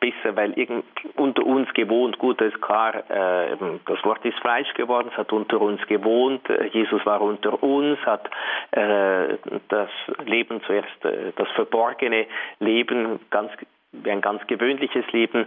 [0.00, 0.84] besser, weil irgend,
[1.16, 5.32] unter uns gewohnt, gut, das ist klar, äh, das Wort ist Fleisch geworden, es hat
[5.32, 8.28] unter uns gewohnt, äh, Jesus war unter uns, hat
[8.72, 9.36] äh,
[9.68, 9.90] das
[10.24, 12.26] Leben zuerst, äh, das verborgene
[12.60, 13.50] Leben ganz
[13.92, 15.46] wie ein ganz gewöhnliches Leben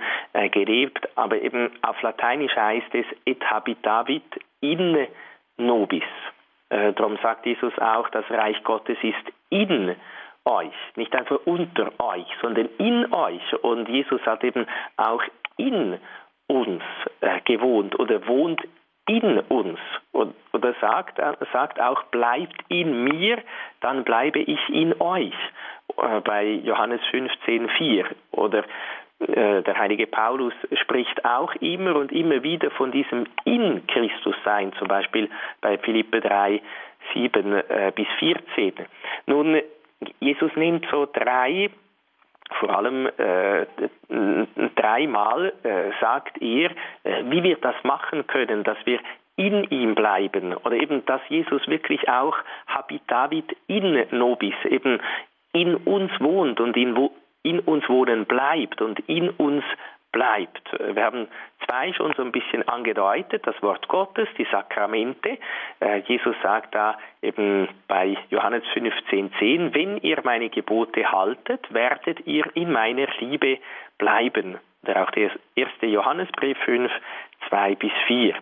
[0.51, 4.23] gelebt, aber eben auf Lateinisch heißt es et habitavit
[4.61, 5.05] in
[5.57, 6.05] nobis.
[6.69, 9.15] Äh, darum sagt Jesus auch, das Reich Gottes ist
[9.49, 9.95] in
[10.45, 13.63] euch, nicht einfach unter euch, sondern in euch.
[13.63, 14.65] Und Jesus hat eben
[14.97, 15.21] auch
[15.57, 15.99] in
[16.47, 16.83] uns
[17.21, 18.61] äh, gewohnt oder wohnt
[19.07, 19.79] in uns.
[20.11, 21.19] Oder sagt,
[21.53, 23.41] sagt auch, bleibt in mir,
[23.81, 25.33] dann bleibe ich in euch.
[25.97, 28.05] Äh, bei Johannes 15, 4.
[28.31, 28.63] Oder
[29.19, 34.87] der heilige Paulus spricht auch immer und immer wieder von diesem in Christus sein, zum
[34.87, 36.61] Beispiel bei Philippe 3,
[37.13, 38.73] 7 äh, bis 14.
[39.25, 39.59] Nun,
[40.19, 41.71] Jesus nimmt so drei
[42.59, 43.65] vor allem äh,
[44.75, 46.71] dreimal äh, sagt er,
[47.03, 48.99] äh, wie wir das machen können, dass wir
[49.35, 52.35] in ihm bleiben oder eben, dass Jesus wirklich auch
[52.67, 54.99] habitavit in nobis, eben
[55.53, 56.95] in uns wohnt und in,
[57.43, 59.63] in uns wohnen bleibt und in uns
[60.11, 60.71] bleibt.
[60.79, 61.27] Wir haben
[61.65, 65.37] zwei schon so ein bisschen angedeutet, das Wort Gottes, die Sakramente.
[65.79, 72.45] Äh, Jesus sagt da eben bei Johannes 15,10, wenn ihr meine Gebote haltet, werdet ihr
[72.55, 73.59] in meiner Liebe
[73.97, 74.57] bleiben.
[74.83, 76.91] Oder auch der erste Johannesbrief 5,
[77.49, 78.33] 2 bis 4.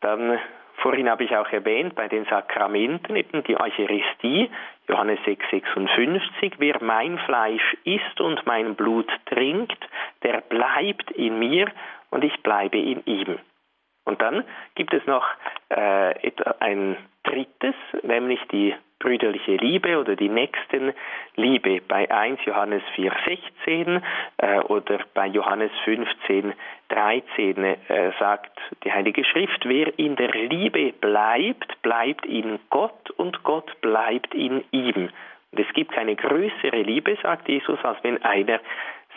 [0.00, 0.38] Dann
[0.84, 4.50] Vorhin habe ich auch erwähnt, bei den Sakramenten eben die Eucharistie,
[4.86, 9.78] Johannes 6, 56, wer mein Fleisch isst und mein Blut trinkt,
[10.22, 11.68] der bleibt in mir
[12.10, 13.38] und ich bleibe in ihm.
[14.04, 15.24] Und dann gibt es noch
[15.70, 16.14] äh,
[16.60, 23.12] ein drittes, nämlich die brüderliche Liebe oder die Nächstenliebe bei 1 Johannes 4,
[23.64, 24.02] 16
[24.38, 26.54] äh, oder bei Johannes 15,
[26.88, 27.76] 13 äh,
[28.18, 34.34] sagt die Heilige Schrift, wer in der Liebe bleibt, bleibt in Gott und Gott bleibt
[34.34, 35.10] in ihm.
[35.52, 38.60] Und es gibt keine größere Liebe, sagt Jesus, als wenn einer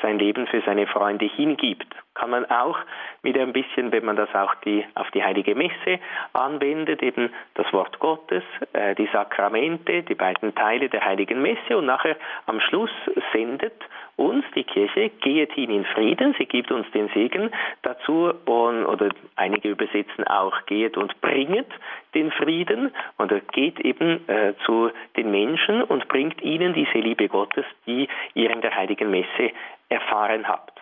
[0.01, 1.87] sein Leben für seine Freunde hingibt.
[2.17, 2.79] Kann man auch
[3.21, 5.99] wieder ein bisschen, wenn man das auch die, auf die heilige Messe
[6.33, 11.85] anwendet, eben das Wort Gottes, äh, die Sakramente, die beiden Teile der heiligen Messe und
[11.85, 12.15] nachher
[12.47, 12.89] am Schluss
[13.33, 13.83] sendet
[14.15, 17.51] uns die Kirche, geht hin in Frieden, sie gibt uns den Segen
[17.83, 21.67] dazu und, oder einige übersetzen auch geht und bringet
[22.15, 27.29] den Frieden und er geht eben äh, zu den Menschen und bringt ihnen diese Liebe
[27.29, 29.51] Gottes, die ihr in der heiligen Messe
[29.89, 30.76] erfahren habt.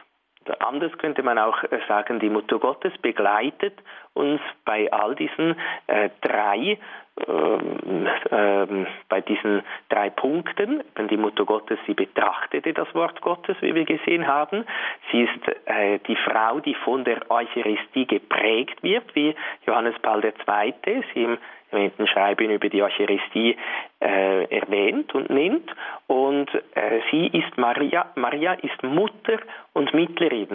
[0.60, 3.74] Anders könnte man auch äh, sagen, die Mutter Gottes begleitet
[4.16, 5.56] uns bei all diesen
[5.88, 6.78] äh, drei,
[7.28, 10.84] ähm, äh, bei diesen drei Punkten.
[11.10, 14.66] Die Mutter Gottes, sie betrachtete das Wort Gottes, wie wir gesehen haben.
[15.12, 19.36] Sie ist äh, die Frau, die von der Eucharistie geprägt wird, wie
[19.68, 21.04] Johannes Paul II.
[21.14, 21.38] sie im
[21.72, 23.58] erwähnten Schreiben über die Eucharistie
[24.00, 25.70] äh, erwähnt und nennt.
[26.08, 29.40] Und äh, sie ist Maria, Maria ist Mutter
[29.74, 30.48] und Mittlerin.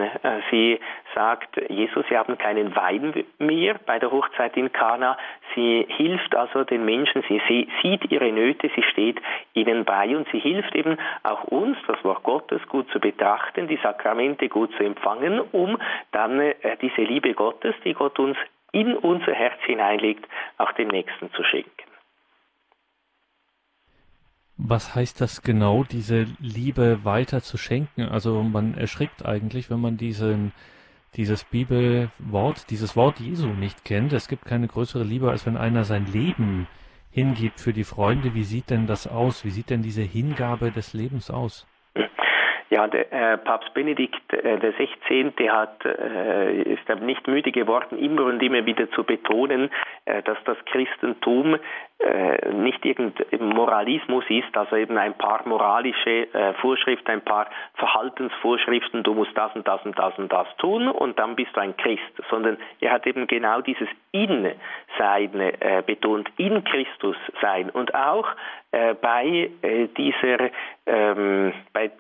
[0.51, 0.79] Sie
[1.15, 5.17] sagt, Jesus, Sie haben keinen Wein mehr bei der Hochzeit in Kana.
[5.55, 9.21] Sie hilft also den Menschen, sie, sie sieht ihre Nöte, sie steht
[9.55, 13.79] ihnen bei und sie hilft eben auch uns, das Wort Gottes gut zu betrachten, die
[13.83, 15.79] Sakramente gut zu empfangen, um
[16.13, 18.37] dann äh, diese Liebe Gottes, die Gott uns
[18.73, 20.27] in unser Herz hineinlegt,
[20.59, 21.91] auch dem Nächsten zu schenken.
[24.63, 28.03] Was heißt das genau, diese Liebe weiter zu schenken?
[28.03, 30.53] Also man erschrickt eigentlich, wenn man diesen,
[31.17, 34.13] dieses Bibelwort, dieses Wort Jesu nicht kennt.
[34.13, 36.67] Es gibt keine größere Liebe, als wenn einer sein Leben
[37.11, 38.35] hingibt für die Freunde.
[38.35, 39.45] Wie sieht denn das aus?
[39.45, 41.67] Wie sieht denn diese Hingabe des Lebens aus?
[42.71, 45.33] Ja, der äh, Papst Benedikt äh, der 16.
[45.51, 49.71] hat äh, ist nicht müde geworden, immer und immer wieder zu betonen,
[50.05, 51.59] äh, dass das Christentum
[52.01, 59.03] äh, nicht irgendein Moralismus ist, also eben ein paar moralische äh, Vorschriften, ein paar Verhaltensvorschriften,
[59.03, 61.77] du musst das und das und das und das tun und dann bist du ein
[61.77, 67.69] Christ, sondern er hat eben genau dieses In-Sein äh, betont, in Christus sein.
[67.69, 68.27] Und auch
[68.73, 70.51] äh, bei äh, dieser
[70.87, 71.91] ähm, bei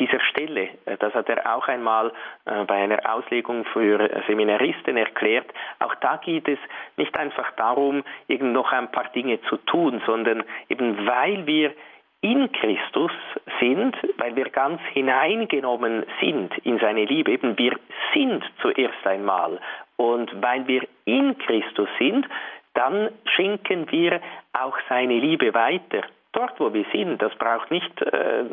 [0.00, 2.10] dieser Stelle, das hat er auch einmal
[2.44, 5.46] bei einer Auslegung für Seminaristen erklärt,
[5.78, 6.58] auch da geht es
[6.96, 11.72] nicht einfach darum, irgend noch ein paar Dinge Dinge zu tun, sondern eben weil wir
[12.20, 13.12] in Christus
[13.60, 17.76] sind, weil wir ganz hineingenommen sind in seine Liebe, eben wir
[18.14, 19.60] sind zuerst einmal.
[19.96, 22.26] Und weil wir in Christus sind,
[22.72, 24.20] dann schenken wir
[24.52, 26.02] auch seine Liebe weiter
[26.34, 27.20] dort, wo wir sind.
[27.22, 28.44] Das braucht nicht äh,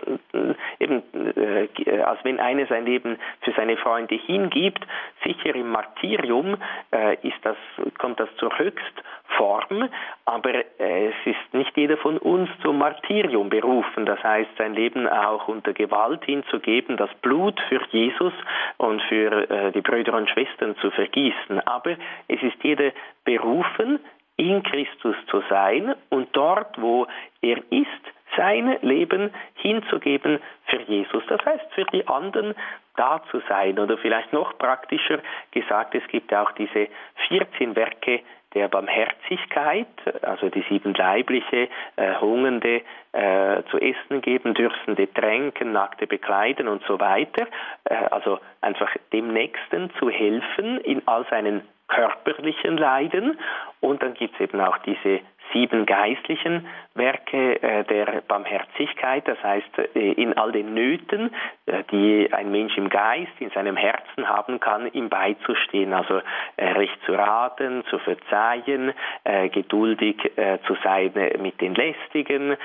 [0.79, 1.03] eben,
[1.35, 4.85] äh, als wenn einer sein Leben für seine Freunde hingibt.
[5.23, 6.57] Sicher im Martyrium
[6.93, 7.57] äh, ist das,
[7.97, 9.89] kommt das zur Höchstform,
[10.25, 14.05] aber äh, es ist nicht jeder von uns zum Martyrium berufen.
[14.05, 18.33] Das heißt, sein Leben auch unter Gewalt hinzugeben, das Blut für Jesus
[18.77, 21.59] und für äh, die Brüder und Schwestern zu vergießen.
[21.65, 21.91] Aber
[22.27, 22.91] es ist jeder
[23.25, 23.99] berufen,
[24.41, 27.05] in Christus zu sein und dort, wo
[27.41, 27.87] er ist,
[28.35, 31.23] sein Leben hinzugeben für Jesus.
[31.27, 32.55] Das heißt, für die anderen
[32.95, 33.77] da zu sein.
[33.77, 35.19] Oder vielleicht noch praktischer
[35.51, 36.87] gesagt, es gibt auch diese
[37.27, 38.21] 14 Werke
[38.53, 39.87] der Barmherzigkeit,
[40.23, 42.81] also die sieben leibliche, äh, Hungernde
[43.13, 47.47] äh, zu essen geben, Dürstende tränken, Nackte bekleiden und so weiter.
[47.85, 53.37] Äh, also einfach dem Nächsten zu helfen in all seinen körperlichen Leiden.
[53.81, 55.21] Und dann gibt es eben auch diese
[55.53, 61.31] sieben geistlichen Werke äh, der Barmherzigkeit, das heißt äh, in all den Nöten,
[61.65, 66.21] äh, die ein Mensch im Geist, in seinem Herzen haben kann, ihm beizustehen, also
[66.57, 71.11] äh, recht zu raten, zu verzeihen, äh, geduldig äh, zu sein
[71.41, 72.57] mit den Lästigen,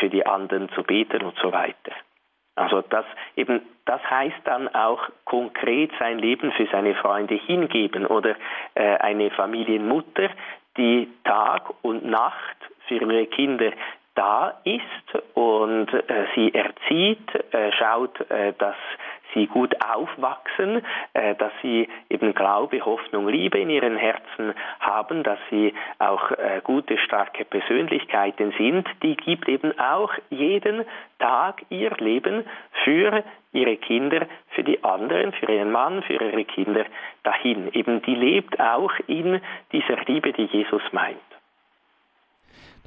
[0.00, 1.92] für die anderen zu beten und so weiter.
[2.56, 3.04] Also das
[3.36, 8.34] eben, das heißt dann auch konkret sein Leben für seine Freunde hingeben oder
[8.74, 10.30] äh, eine Familienmutter,
[10.76, 12.56] die Tag und Nacht
[12.88, 13.72] für ihre Kinder
[14.14, 18.76] da ist und äh, sie erzieht, äh, schaut, äh, dass
[19.36, 20.82] sie gut aufwachsen,
[21.12, 26.60] äh, dass sie eben Glaube, Hoffnung, Liebe in ihren Herzen haben, dass sie auch äh,
[26.64, 30.84] gute, starke Persönlichkeiten sind, die gibt eben auch jeden
[31.18, 32.44] Tag ihr Leben
[32.84, 33.22] für
[33.52, 36.84] ihre Kinder, für die anderen, für ihren Mann, für ihre Kinder
[37.22, 37.72] dahin.
[37.72, 39.40] Eben die lebt auch in
[39.72, 41.35] dieser Liebe, die Jesus meint.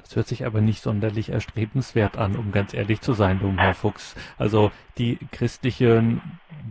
[0.02, 3.74] Das hört sich aber nicht sonderlich erstrebenswert an, um ganz ehrlich zu sein, um Herr
[3.74, 4.14] Fuchs.
[4.38, 6.20] Also die christlichen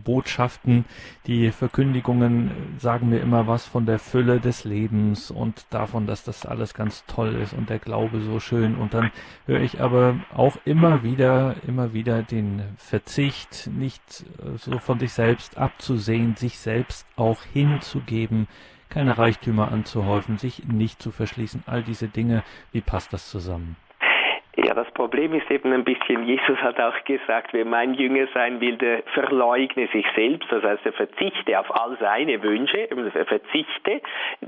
[0.04, 0.84] Botschaften,
[1.26, 6.46] die Verkündigungen sagen mir immer was von der Fülle des Lebens und davon, dass das
[6.46, 8.76] alles ganz toll ist und der Glaube so schön.
[8.76, 9.10] Und dann
[9.46, 14.24] höre ich aber auch immer wieder, immer wieder den Verzicht, nicht
[14.56, 18.46] so von sich selbst abzusehen, sich selbst auch hinzugeben,
[18.90, 23.76] keine Reichtümer anzuhäufen, sich nicht zu verschließen, all diese Dinge, wie passt das zusammen?
[24.56, 28.60] Ja, das Problem ist eben ein bisschen, Jesus hat auch gesagt, wer mein Jünger sein
[28.60, 34.02] will, der verleugne sich selbst, das heißt, er verzichte auf all seine Wünsche, er verzichte,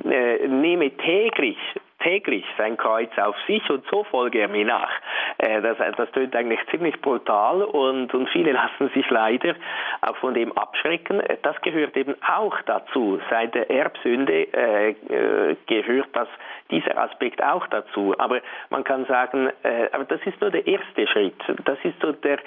[0.05, 1.57] äh, nehme täglich
[2.03, 4.91] täglich sein Kreuz auf sich und so folge er mir nach.
[5.39, 9.55] Äh, das, das tönt eigentlich ziemlich brutal und, und viele lassen sich leider
[10.01, 11.21] auch von dem abschrecken.
[11.21, 13.21] Äh, das gehört eben auch dazu.
[13.31, 16.29] Seit der Erbsünde äh, äh, gehört das,
[16.71, 18.15] dieser Aspekt auch dazu.
[18.19, 18.41] Aber
[18.71, 21.41] man kann sagen, äh, aber das ist nur der erste Schritt.
[21.65, 22.39] Das ist so der,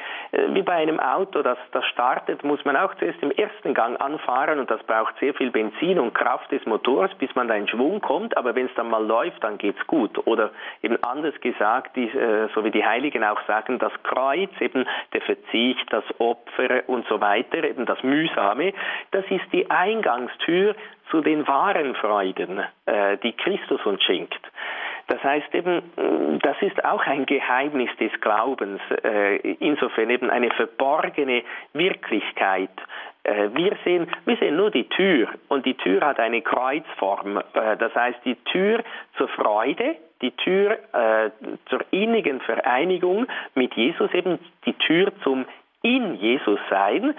[0.50, 4.60] wie bei einem Auto, das, das startet, muss man auch zuerst im ersten Gang anfahren
[4.60, 8.02] und das braucht sehr viel Benzin und Kraft des Motors, bis man da in Schwung
[8.02, 8.36] kommt.
[8.38, 10.28] Aber wenn es dann mal läuft, dann geht's gut.
[10.28, 14.86] Oder eben anders gesagt, die, äh, so wie die Heiligen auch sagen, das Kreuz, eben
[15.14, 18.74] der Verzicht, das Opfer und so weiter, eben das Mühsame,
[19.12, 20.76] das ist die Eingangstür
[21.12, 24.42] zu den wahren Freuden, äh, die Christus uns schenkt.
[25.08, 25.84] Das heißt eben,
[26.42, 31.44] das ist auch ein Geheimnis des Glaubens, äh, insofern eben eine verborgene
[31.74, 32.72] Wirklichkeit,
[33.26, 37.38] äh, wir sehen, wir sehen nur die Tür und die Tür hat eine Kreuzform.
[37.38, 38.84] Äh, das heißt, die Tür
[39.18, 41.32] zur Freude, die Tür äh,
[41.66, 43.26] zur innigen Vereinigung
[43.56, 45.46] mit Jesus, eben die Tür zum
[45.82, 47.14] in Jesus sein,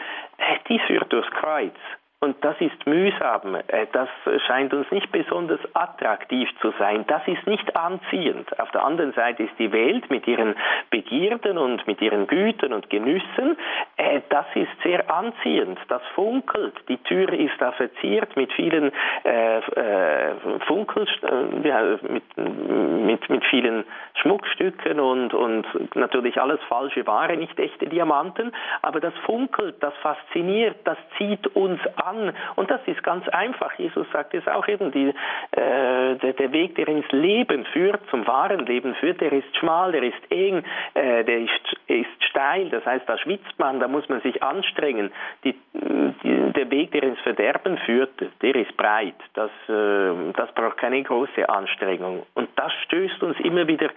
[0.68, 1.76] die führt durchs Kreuz.
[2.18, 3.56] Und das ist mühsam.
[3.68, 4.08] Äh, das
[4.46, 7.04] scheint uns nicht besonders attraktiv zu sein.
[7.08, 8.58] Das ist nicht anziehend.
[8.58, 10.54] Auf der anderen Seite ist die Welt mit ihren
[10.88, 13.58] Begierden und mit ihren Gütern und Genüssen,
[13.98, 15.78] äh, das ist sehr anziehend.
[15.88, 16.74] Das funkelt.
[16.88, 18.92] Die Tür ist da verziert mit vielen
[19.24, 20.34] äh, äh,
[20.66, 23.84] Funkel, äh, mit, mit, mit vielen
[24.22, 28.52] Schmuckstücken und, und natürlich alles falsche Ware, nicht echte Diamanten.
[28.80, 32.32] Aber das funkelt, das fasziniert, das zieht uns an an.
[32.54, 33.72] Und das ist ganz einfach.
[33.78, 38.26] Jesus sagt es auch eben, die, äh, der, der, Weg, der ins Leben führt, zum
[38.26, 40.62] wahren Leben führt, der ist schmal, der ist eng,
[40.94, 42.68] äh, der ist, ist steil.
[42.70, 45.10] Das heißt, da schwitzt man, da muss man sich anstrengen.
[45.44, 49.14] Die, die, der Weg, der ins Verderben führt, der ist breit.
[49.34, 52.24] Das, äh, das braucht keine große Anstrengung.
[52.34, 53.90] Und das stößt uns immer wieder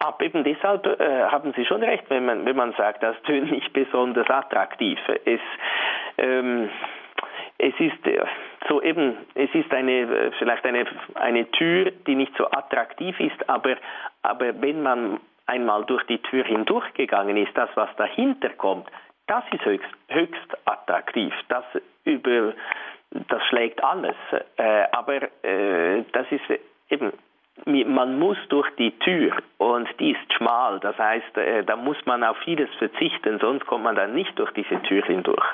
[0.00, 0.22] ab.
[0.22, 3.72] Eben deshalb äh, haben Sie schon recht, wenn man, wenn man sagt, das tönt nicht
[3.72, 4.98] besonders attraktiv.
[5.24, 5.40] Es,
[6.18, 6.68] ähm,
[7.60, 8.24] es ist äh,
[8.68, 13.48] so eben, es ist eine, äh, vielleicht eine, eine Tür, die nicht so attraktiv ist,
[13.48, 13.76] aber,
[14.22, 18.88] aber wenn man einmal durch die Tür hindurchgegangen ist, das, was dahinter kommt,
[19.26, 21.32] das ist höchst, höchst attraktiv.
[21.48, 21.64] Das,
[22.04, 22.54] über,
[23.10, 24.16] das schlägt alles.
[24.56, 27.12] Äh, aber äh, das ist eben,
[27.66, 30.80] man muss durch die Tür und die ist schmal.
[30.80, 34.50] Das heißt, äh, da muss man auf vieles verzichten, sonst kommt man dann nicht durch
[34.52, 35.44] diese Tür hindurch.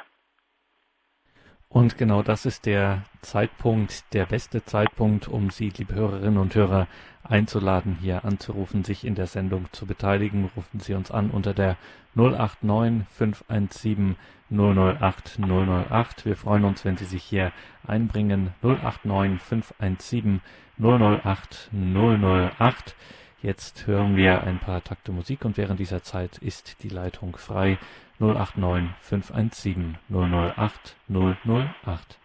[1.68, 6.86] Und genau das ist der Zeitpunkt, der beste Zeitpunkt, um Sie, liebe Hörerinnen und Hörer,
[7.24, 10.50] einzuladen, hier anzurufen, sich in der Sendung zu beteiligen.
[10.56, 11.76] Rufen Sie uns an unter der
[12.14, 14.16] 089 517
[14.48, 16.24] 008 008.
[16.24, 17.52] Wir freuen uns, wenn Sie sich hier
[17.86, 18.54] einbringen.
[18.62, 20.40] 089 517
[20.78, 22.94] 008 008.
[23.42, 27.78] Jetzt hören wir ein paar Takte Musik und während dieser Zeit ist die Leitung frei.
[28.18, 32.18] 089 517 008 008.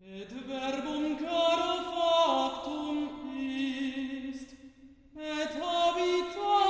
[0.00, 2.96] Et verbum caro factum
[3.38, 4.52] ist,
[5.16, 6.64] et habita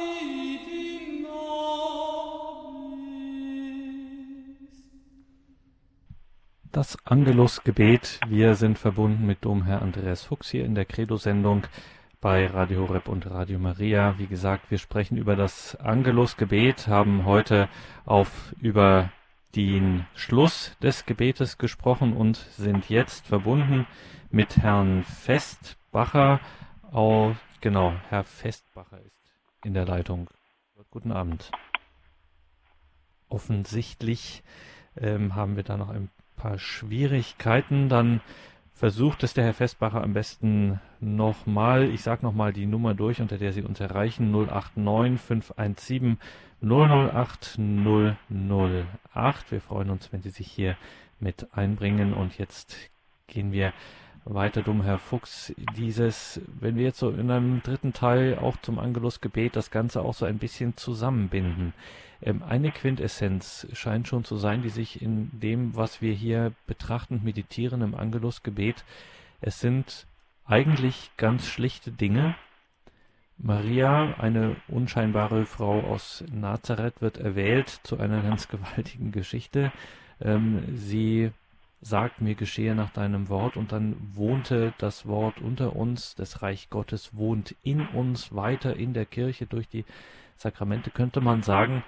[0.00, 2.34] in nobis.
[6.72, 8.20] Das Angelusgebet.
[8.28, 11.62] Wir sind verbunden mit Domherr Andreas Fuchs hier in der Credo-Sendung
[12.24, 14.14] bei Radio Horeb und Radio Maria.
[14.16, 17.68] Wie gesagt, wir sprechen über das Angelusgebet, haben heute
[18.06, 19.12] auf über
[19.54, 23.86] den Schluss des Gebetes gesprochen und sind jetzt verbunden
[24.30, 26.40] mit Herrn Festbacher.
[26.92, 29.30] Oh, genau, Herr Festbacher ist
[29.62, 30.30] in der Leitung.
[30.90, 31.50] Guten Abend.
[33.28, 34.42] Offensichtlich
[34.96, 37.90] ähm, haben wir da noch ein paar Schwierigkeiten.
[37.90, 38.22] Dann
[38.74, 41.88] versucht es der Herr Festbacher am besten nochmal.
[41.90, 44.32] Ich sage nochmal die Nummer durch, unter der Sie uns erreichen.
[44.32, 46.18] 089 517
[46.60, 49.52] 008 008.
[49.52, 50.76] Wir freuen uns, wenn Sie sich hier
[51.20, 52.12] mit einbringen.
[52.12, 52.76] Und jetzt
[53.28, 53.72] gehen wir
[54.24, 55.54] weiter dumm, Herr Fuchs.
[55.76, 60.14] Dieses, wenn wir jetzt so in einem dritten Teil auch zum Angelusgebet das Ganze auch
[60.14, 61.74] so ein bisschen zusammenbinden.
[62.22, 67.20] Ähm, eine Quintessenz scheint schon zu sein, die sich in dem, was wir hier betrachten,
[67.22, 68.84] meditieren im Angelusgebet,
[69.40, 70.06] es sind
[70.46, 72.34] eigentlich ganz schlichte Dinge.
[73.36, 79.72] Maria, eine unscheinbare Frau aus Nazareth, wird erwählt zu einer ganz gewaltigen Geschichte.
[80.20, 81.30] Ähm, sie
[81.84, 86.70] sagt, mir geschehe nach deinem Wort, und dann wohnte das Wort unter uns, das Reich
[86.70, 89.84] Gottes wohnt in uns, weiter in der Kirche durch die
[90.36, 91.84] Sakramente, könnte man sagen,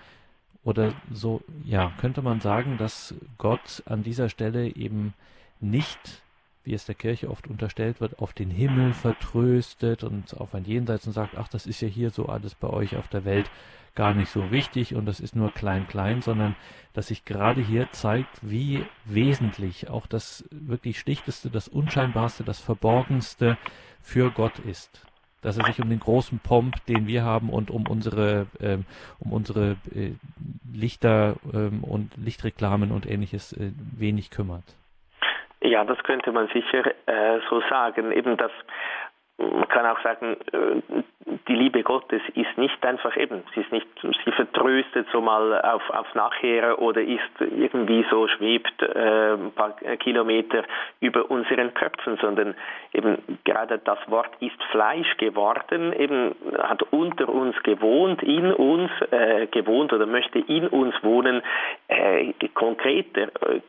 [0.65, 5.15] oder so, ja, könnte man sagen, dass Gott an dieser Stelle eben
[5.61, 6.23] nicht,
[6.67, 11.07] wie es der Kirche oft unterstellt wird, auf den Himmel vertröstet und auf ein Jenseits
[11.07, 13.51] und sagt, ach, das ist ja hier so alles bei euch auf der Welt
[13.95, 16.55] gar nicht so wichtig und das ist nur klein, klein, sondern
[16.93, 23.57] dass sich gerade hier zeigt, wie wesentlich auch das wirklich Schlichteste, das Unscheinbarste, das Verborgenste
[24.03, 25.07] für Gott ist
[25.47, 28.85] dass er sich um den großen Pomp, den wir haben und um unsere, ähm,
[29.21, 30.11] um unsere äh,
[30.73, 34.64] Lichter ähm, und Lichtreklamen und ähnliches äh, wenig kümmert.
[35.67, 38.12] Ja, das könnte man sicher äh, so sagen.
[38.12, 38.53] Eben das
[39.39, 41.03] man kann auch sagen, äh,
[41.49, 43.87] die Liebe Gottes ist nicht einfach eben, sie ist nicht,
[44.25, 49.73] sie vertröstet so mal auf, auf nachher oder ist irgendwie so schwebt äh, ein paar
[49.99, 50.62] Kilometer
[51.01, 52.55] über unseren Köpfen, sondern
[52.95, 59.47] eben gerade das Wort ist Fleisch geworden, eben hat unter uns gewohnt, in uns äh,
[59.49, 61.43] gewohnt oder möchte in uns wohnen,
[61.89, 63.61] äh, konkreter äh,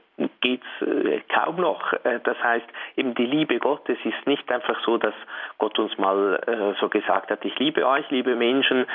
[0.41, 1.93] geht es äh, kaum noch.
[2.03, 2.65] Äh, das heißt,
[2.95, 5.13] eben die Liebe Gottes ist nicht einfach so, dass
[5.57, 8.85] Gott uns mal so gesagt hat, ich liebe euch, liebe Menschen,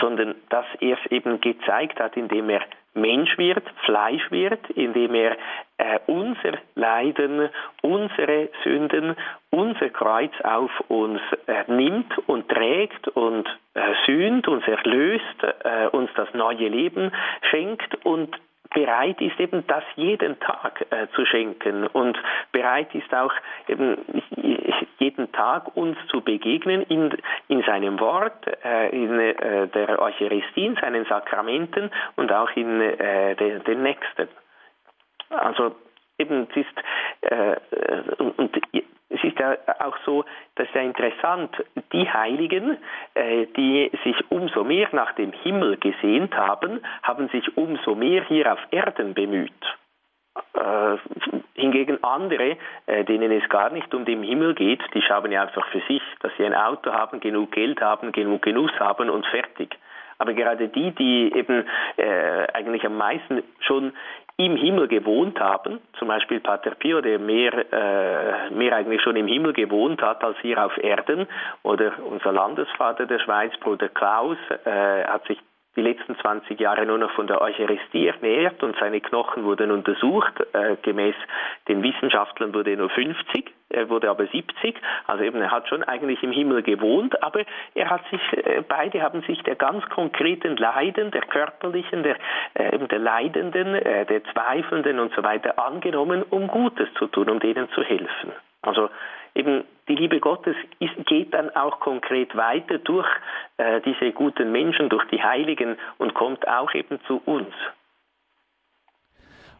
[0.00, 2.62] sondern dass er es eben gezeigt hat, indem er
[2.94, 5.36] Mensch wird, Fleisch wird, indem er
[6.06, 7.48] unser Leiden,
[7.82, 9.16] unsere Sünden,
[9.50, 11.20] unser Kreuz auf uns
[11.66, 13.48] nimmt und trägt und
[14.06, 15.44] sühnt, uns erlöst,
[15.92, 17.12] uns das neue Leben
[17.50, 18.36] schenkt und
[18.74, 22.18] bereit ist, eben das jeden Tag äh, zu schenken und
[22.52, 23.32] bereit ist auch
[23.66, 23.98] eben
[24.98, 27.16] jeden Tag uns zu begegnen in,
[27.48, 33.34] in seinem Wort, äh, in äh, der Eucharistie, in seinen Sakramenten und auch in äh,
[33.36, 34.28] den, den Nächsten.
[35.30, 35.76] Also
[36.18, 36.78] eben es ist
[37.22, 37.56] äh,
[38.36, 38.56] und
[39.10, 41.50] es ist ja auch so, das ist ja interessant,
[41.92, 42.76] die Heiligen,
[43.14, 48.52] äh, die sich umso mehr nach dem Himmel gesehnt haben, haben sich umso mehr hier
[48.52, 49.52] auf Erden bemüht.
[50.54, 50.96] Äh,
[51.54, 52.56] hingegen andere,
[52.86, 56.02] äh, denen es gar nicht um den Himmel geht, die schauen ja einfach für sich,
[56.20, 59.76] dass sie ein Auto haben, genug Geld haben, genug Genuss haben und fertig.
[60.18, 61.64] Aber gerade die, die eben
[61.96, 63.92] äh, eigentlich am meisten schon
[64.40, 69.26] im Himmel gewohnt haben, zum Beispiel Pater Pio, der mehr, äh, mehr eigentlich schon im
[69.26, 71.26] Himmel gewohnt hat als hier auf Erden,
[71.64, 75.38] oder unser Landesvater der Schweiz, Bruder Klaus, äh, hat sich
[75.78, 80.34] die letzten 20 Jahre nur noch von der Eucharistie ernährt und seine Knochen wurden untersucht.
[80.52, 81.14] Äh, gemäß
[81.68, 84.76] den Wissenschaftlern wurde er nur 50 er wurde aber 70,
[85.06, 87.42] also eben er hat schon eigentlich im Himmel gewohnt, aber
[87.74, 92.16] er hat sich, äh, beide haben sich der ganz konkreten Leiden, der körperlichen, der,
[92.54, 97.40] äh, der Leidenden, äh, der Zweifelnden und so weiter angenommen, um Gutes zu tun, um
[97.40, 98.32] denen zu helfen.
[98.62, 98.88] Also
[99.34, 103.08] eben die Liebe Gottes ist, geht dann auch konkret weiter durch
[103.56, 107.52] äh, diese guten Menschen, durch die Heiligen und kommt auch eben zu uns.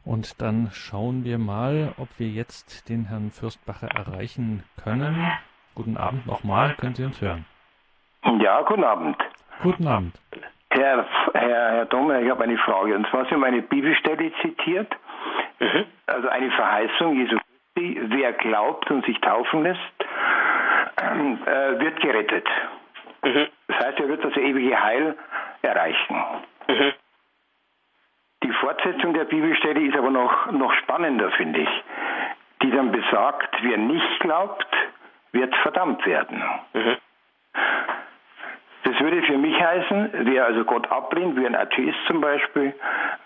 [0.05, 5.17] Und dann schauen wir mal, ob wir jetzt den Herrn Fürstbacher erreichen können.
[5.75, 7.45] Guten Abend nochmal, können Sie uns hören?
[8.41, 9.17] Ja, guten Abend.
[9.63, 10.15] Guten Abend.
[10.71, 12.95] Herr, Herr, Herr Dommer, ich habe eine Frage.
[12.95, 14.93] Und zwar, Sie haben eine Bibelstelle zitiert,
[15.61, 15.85] mhm.
[16.07, 17.48] also eine Verheißung Jesu Christi,
[17.81, 19.81] wer glaubt und sich taufen lässt,
[20.97, 22.47] äh, wird gerettet.
[23.23, 23.47] Mhm.
[23.69, 25.17] Das heißt, er wird das ewige Heil
[25.63, 26.17] erreichen.
[26.69, 26.93] Mhm.
[28.43, 31.85] Die Fortsetzung der Bibelstelle ist aber noch, noch spannender, finde ich,
[32.63, 34.67] die dann besagt, wer nicht glaubt,
[35.33, 36.43] wird verdammt werden.
[36.73, 36.97] Mhm.
[38.85, 42.75] Das würde für mich heißen, wer also Gott ablehnt, wie ein Atheist zum Beispiel,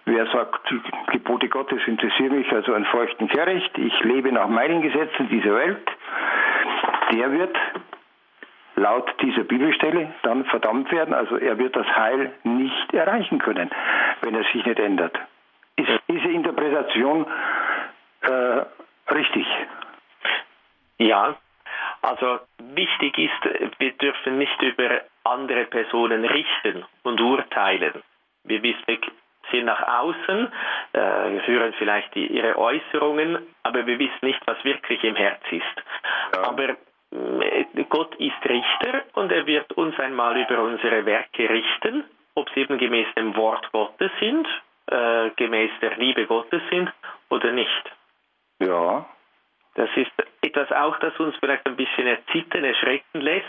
[0.06, 0.80] wer sagt, die
[1.12, 5.88] Gebote Gottes interessieren mich also an feuchten Kehricht, ich lebe nach meinen Gesetzen dieser Welt,
[7.12, 7.56] der wird
[8.76, 11.14] laut dieser Bibelstelle dann verdammt werden.
[11.14, 13.70] Also er wird das Heil nicht erreichen können,
[14.22, 15.16] wenn er sich nicht ändert.
[15.76, 17.26] Ist diese Interpretation
[18.22, 19.46] äh, richtig?
[20.98, 21.36] Ja,
[22.02, 22.40] also
[22.74, 28.02] wichtig ist, wir dürfen nicht über andere Personen richten und urteilen.
[28.44, 28.98] Wir wissen,
[29.50, 30.52] sind nach außen,
[30.92, 35.42] äh, wir hören vielleicht die, ihre Äußerungen, aber wir wissen nicht, was wirklich im Herz
[35.50, 35.62] ist.
[36.34, 36.44] Ja.
[36.44, 42.48] Aber äh, Gott ist Richter und er wird uns einmal über unsere Werke richten, ob
[42.50, 44.46] sie eben gemäß dem Wort Gottes sind,
[44.86, 46.90] äh, gemäß der Liebe Gottes sind
[47.28, 47.92] oder nicht.
[48.60, 49.06] Ja.
[49.74, 50.12] Das ist
[50.42, 53.46] etwas auch, das uns vielleicht ein bisschen erzittern, erschrecken lässt.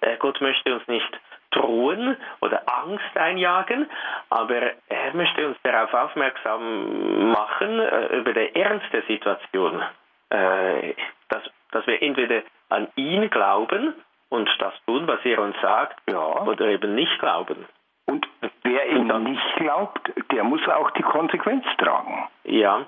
[0.00, 1.20] Äh, Gott möchte uns nicht
[1.52, 3.88] drohen oder Angst einjagen,
[4.30, 9.82] aber er möchte uns darauf aufmerksam machen, äh, über den Ernst der Situation,
[10.30, 10.94] äh,
[11.28, 13.94] dass, dass wir entweder an ihn glauben
[14.30, 16.42] und das tun, was er uns sagt, ja.
[16.42, 17.66] oder eben nicht glauben.
[18.06, 18.26] Und
[18.62, 22.28] wer ihm dann nicht glaubt, der muss auch die Konsequenz tragen.
[22.44, 22.86] Ja,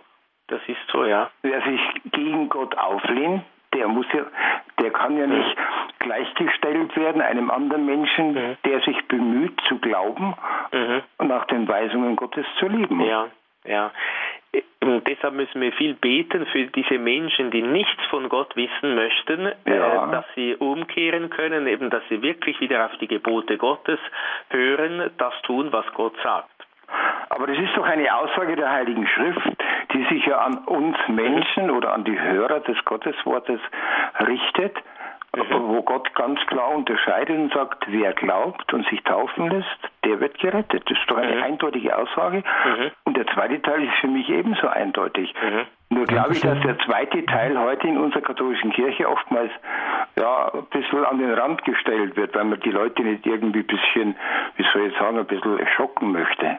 [0.49, 1.31] das ist so, ja.
[1.43, 1.81] Wer sich
[2.13, 4.25] gegen Gott auflehnt, der muss ja,
[4.81, 5.57] der kann ja nicht
[5.99, 8.57] gleichgestellt werden einem anderen Menschen, mhm.
[8.65, 10.35] der sich bemüht zu glauben
[10.73, 11.03] mhm.
[11.19, 13.01] und nach den Weisungen Gottes zu leben.
[13.01, 13.29] Ja,
[13.65, 13.91] ja.
[14.81, 19.47] Und deshalb müssen wir viel beten für diese Menschen, die nichts von Gott wissen möchten,
[19.47, 20.07] äh, ja.
[20.07, 23.99] äh, dass sie umkehren können, eben dass sie wirklich wieder auf die Gebote Gottes
[24.51, 26.51] hören, das tun, was Gott sagt.
[27.31, 29.65] Aber das ist doch eine Aussage der Heiligen Schrift,
[29.95, 33.61] die sich ja an uns Menschen oder an die Hörer des Gotteswortes
[34.27, 34.77] richtet
[35.37, 35.69] mhm.
[35.69, 40.39] wo Gott ganz klar unterscheidet und sagt, wer glaubt und sich taufen lässt, der wird
[40.39, 40.83] gerettet.
[40.89, 41.43] Das ist doch eine mhm.
[41.43, 42.39] eindeutige Aussage.
[42.39, 42.91] Mhm.
[43.05, 45.35] Und der zweite Teil ist für mich ebenso eindeutig.
[45.43, 45.67] Mhm.
[45.91, 49.51] Nur glaube ich, dass der zweite Teil heute in unserer katholischen Kirche oftmals
[50.17, 53.67] ja, ein bisschen an den Rand gestellt wird, weil man die Leute nicht irgendwie ein
[53.67, 54.17] bisschen,
[54.57, 56.59] wie soll ich sagen, ein bisschen schocken möchte.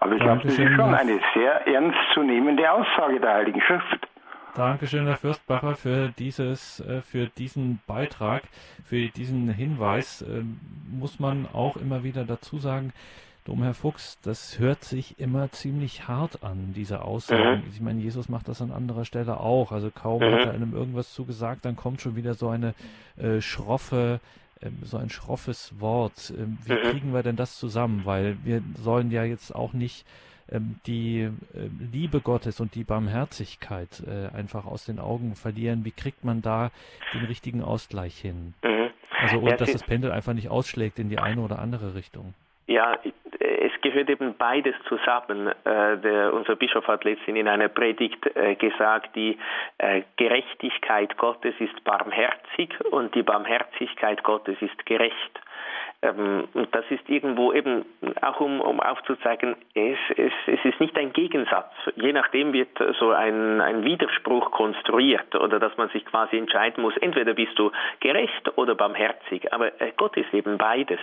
[0.00, 4.06] Aber ich glaube, das ist schon eine sehr ernstzunehmende Aussage der Heiligen Schrift.
[4.54, 8.42] Dankeschön, Herr Fürstbacher, für dieses, äh, für diesen Beitrag,
[8.84, 10.22] für diesen Hinweis.
[10.22, 12.92] Ähm, muss man auch immer wieder dazu sagen,
[13.44, 17.62] Dom Herr Fuchs, das hört sich immer ziemlich hart an, diese Aussagen.
[17.62, 17.70] Mhm.
[17.72, 19.72] Ich meine, Jesus macht das an anderer Stelle auch.
[19.72, 20.32] Also kaum mhm.
[20.34, 22.74] hat er einem irgendwas zugesagt, dann kommt schon wieder so eine
[23.16, 24.20] äh, schroffe,
[24.60, 26.32] äh, so ein schroffes Wort.
[26.36, 26.90] Ähm, wie mhm.
[26.90, 28.02] kriegen wir denn das zusammen?
[28.04, 30.18] Weil wir sollen ja jetzt auch nicht ähm,
[30.86, 31.30] die äh,
[31.92, 35.84] Liebe Gottes und die Barmherzigkeit äh, einfach aus den Augen verlieren.
[35.84, 36.70] Wie kriegt man da
[37.12, 38.54] den richtigen Ausgleich hin?
[38.62, 38.90] Mhm.
[39.20, 42.34] Also und ja, dass das Pendel einfach nicht ausschlägt in die eine oder andere Richtung.
[42.66, 42.98] Ja,
[43.40, 45.48] es gehört eben beides zusammen.
[45.64, 49.38] Äh, der, unser Bischof hat letztens in einer Predigt äh, gesagt, die
[49.78, 55.40] äh, Gerechtigkeit Gottes ist barmherzig und die Barmherzigkeit Gottes ist gerecht.
[56.00, 57.84] Ähm, und das ist irgendwo eben
[58.22, 61.72] auch um, um aufzuzeigen, es, es, es ist nicht ein Gegensatz.
[61.96, 66.96] Je nachdem wird so ein, ein Widerspruch konstruiert oder dass man sich quasi entscheiden muss,
[66.98, 69.52] entweder bist du gerecht oder barmherzig.
[69.52, 71.00] Aber äh, Gott ist eben beides.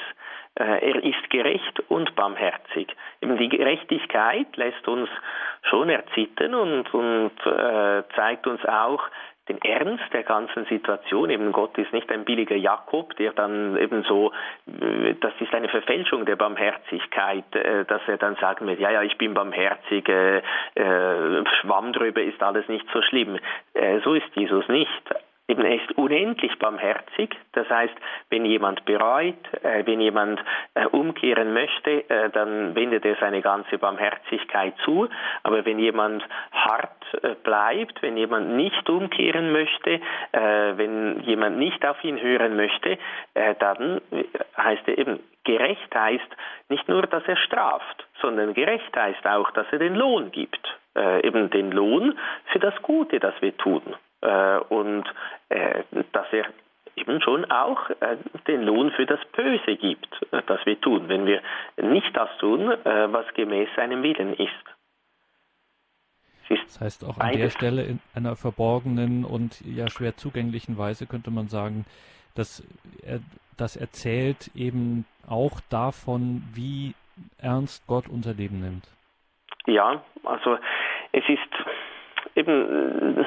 [0.58, 2.96] Äh, er ist gerecht und barmherzig.
[3.22, 5.10] Eben die Gerechtigkeit lässt uns
[5.64, 9.04] schon erzittern und, und äh, zeigt uns auch,
[9.48, 11.30] den Ernst der ganzen Situation.
[11.30, 14.32] Eben Gott ist nicht ein billiger Jakob, der dann eben so,
[14.68, 19.04] äh, das ist eine Verfälschung der Barmherzigkeit, äh, dass er dann sagen wird, ja, ja,
[19.04, 20.42] ich bin barmherzig, äh,
[21.62, 23.38] Schwamm drüber ist alles nicht so schlimm.
[24.04, 24.90] So ist Jesus nicht.
[25.48, 27.36] Eben, er ist unendlich barmherzig.
[27.52, 27.94] Das heißt,
[28.32, 30.44] wenn jemand bereut, äh, wenn jemand
[30.74, 35.08] äh, umkehren möchte, äh, dann wendet er seine ganze Barmherzigkeit zu.
[35.44, 36.90] Aber wenn jemand hart
[37.22, 40.00] äh, bleibt, wenn jemand nicht umkehren möchte,
[40.32, 40.40] äh,
[40.78, 42.98] wenn jemand nicht auf ihn hören möchte,
[43.36, 44.02] äh, dann
[44.58, 46.38] heißt er eben, gerecht heißt
[46.70, 50.80] nicht nur, dass er straft, sondern gerecht heißt auch, dass er den Lohn gibt.
[51.24, 52.18] eben den Lohn
[52.52, 53.84] für das Gute, das wir tun
[54.22, 55.04] und
[55.50, 56.46] äh, dass er
[56.96, 61.26] eben schon auch äh, den Lohn für das Böse gibt, äh, das wir tun, wenn
[61.26, 61.42] wir
[61.78, 64.52] nicht das tun, äh, was gemäß seinem Willen ist.
[66.48, 71.32] Das heißt, auch an der Stelle in einer verborgenen und ja schwer zugänglichen Weise könnte
[71.32, 71.86] man sagen,
[72.36, 72.64] dass
[73.02, 73.20] er
[73.58, 76.94] das erzählt eben auch davon, wie
[77.40, 78.88] ernst Gott unser Leben nimmt.
[79.66, 80.60] Ja, also
[81.14, 81.50] es ist
[82.36, 83.26] eben äh,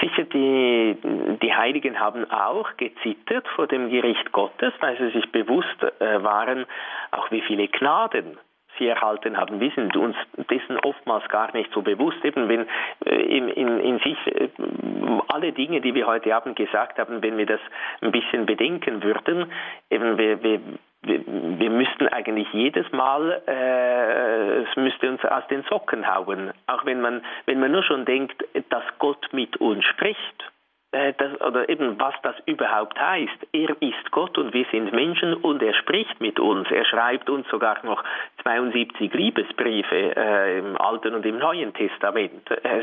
[0.00, 0.96] sicher die,
[1.42, 6.66] die Heiligen haben auch gezittert vor dem Gericht Gottes, weil sie sich bewusst äh, waren,
[7.10, 8.38] auch wie viele Gnaden
[8.78, 9.60] sie erhalten haben.
[9.60, 10.16] Wir sind uns
[10.50, 12.24] dessen oftmals gar nicht so bewusst.
[12.24, 12.66] Eben wenn
[13.04, 14.16] äh, in, in, in sich
[15.28, 17.60] alle Dinge, die wir heute Abend gesagt haben, wenn wir das
[18.00, 19.50] ein bisschen bedenken würden,
[19.90, 20.60] eben wir, wir,
[21.02, 26.52] wir, wir müssten eigentlich jedes Mal, äh, es müsste uns aus den Socken hauen.
[26.66, 30.44] Auch wenn man, wenn man nur schon denkt, dass Gott mit uns spricht
[30.90, 33.46] das, oder eben was das überhaupt heißt.
[33.52, 36.70] Er ist Gott und wir sind Menschen und er spricht mit uns.
[36.70, 38.02] Er schreibt uns sogar noch
[38.42, 42.50] 72 Liebesbriefe äh, im Alten und im Neuen Testament.
[42.50, 42.80] Äh,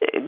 [0.00, 0.20] äh,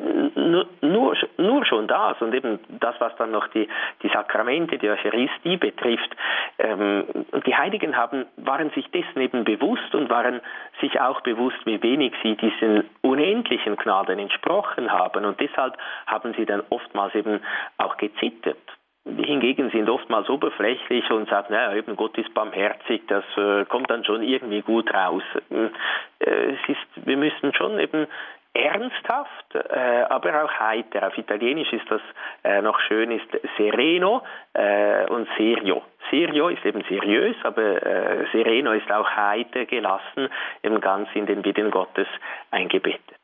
[0.81, 3.69] nur, nur, schon das und eben das, was dann noch die,
[4.03, 6.15] die Sakramente, die Eucharistie betrifft.
[6.59, 7.05] Ähm,
[7.45, 10.41] die Heiligen haben, waren sich dessen eben bewusst und waren
[10.81, 16.47] sich auch bewusst, wie wenig sie diesen unendlichen Gnaden entsprochen haben und deshalb haben sie
[16.47, 17.41] dann oftmals oftmals eben
[17.79, 18.57] auch gezittert.
[19.05, 23.91] Die hingegen sind oftmals oberflächlich und sagen, naja, eben Gott ist barmherzig, das äh, kommt
[23.91, 25.23] dann schon irgendwie gut raus.
[25.51, 28.07] Äh, es ist, wir müssen schon eben
[28.53, 31.07] ernsthaft, äh, aber auch heiter.
[31.07, 32.03] Auf Italienisch ist das
[32.45, 35.83] äh, noch schön, ist sereno äh, und serio.
[36.11, 40.29] Serio ist eben seriös, aber äh, sereno ist auch heiter, gelassen,
[40.63, 42.09] eben ganz in den Willen Gottes
[42.51, 43.18] eingebettet.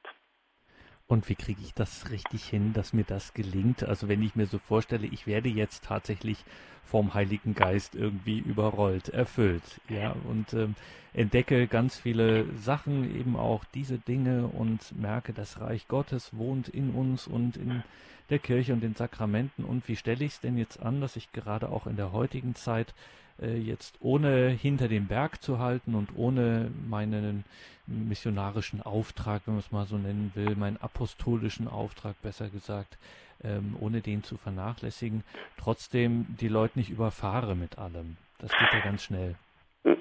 [1.07, 3.83] Und wie kriege ich das richtig hin, dass mir das gelingt?
[3.83, 6.39] Also wenn ich mir so vorstelle, ich werde jetzt tatsächlich
[6.85, 10.75] vom Heiligen Geist irgendwie überrollt, erfüllt, ja, und ähm,
[11.13, 16.91] entdecke ganz viele Sachen, eben auch diese Dinge und merke, das Reich Gottes wohnt in
[16.91, 17.83] uns und in
[18.31, 19.65] der Kirche und den Sakramenten.
[19.65, 22.55] Und wie stelle ich es denn jetzt an, dass ich gerade auch in der heutigen
[22.55, 22.95] Zeit
[23.41, 27.45] äh, jetzt ohne hinter dem Berg zu halten und ohne meinen
[27.87, 32.97] missionarischen Auftrag, wenn man es mal so nennen will, meinen apostolischen Auftrag besser gesagt,
[33.43, 35.23] ähm, ohne den zu vernachlässigen,
[35.59, 38.17] trotzdem die Leute nicht überfahre mit allem.
[38.39, 39.35] Das geht ja ganz schnell.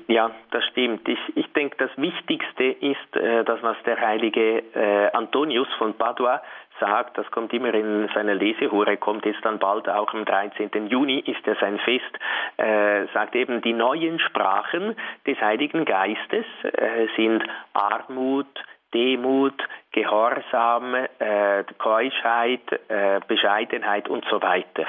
[0.07, 1.07] Ja, das stimmt.
[1.09, 6.41] Ich, ich denke, das Wichtigste ist, äh, das, was der heilige äh, Antonius von Padua
[6.79, 10.87] sagt, das kommt immer in seiner Lesehure, kommt jetzt dann bald auch am 13.
[10.87, 12.19] Juni, ist er sein Fest,
[12.57, 14.95] äh, sagt eben, die neuen Sprachen
[15.25, 17.43] des Heiligen Geistes äh, sind
[17.73, 18.47] Armut,
[18.93, 19.61] Demut,
[19.91, 24.85] Gehorsam, äh, Keuschheit, äh, Bescheidenheit und so weiter.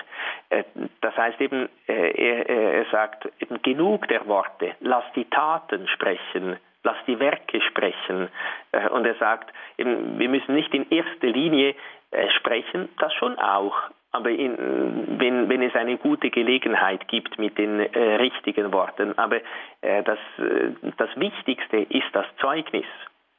[0.50, 0.64] Äh,
[1.00, 6.56] das heißt eben, äh, er, er sagt eben genug der Worte, lass die Taten sprechen,
[6.84, 8.28] lass die Werke sprechen.
[8.72, 11.74] Äh, und er sagt, wir müssen nicht in erster Linie
[12.12, 13.74] äh, sprechen, das schon auch,
[14.12, 19.18] aber in, wenn, wenn, es eine gute Gelegenheit gibt mit den äh, richtigen Worten.
[19.18, 19.40] Aber
[19.80, 22.86] äh, das, äh, das Wichtigste ist das Zeugnis.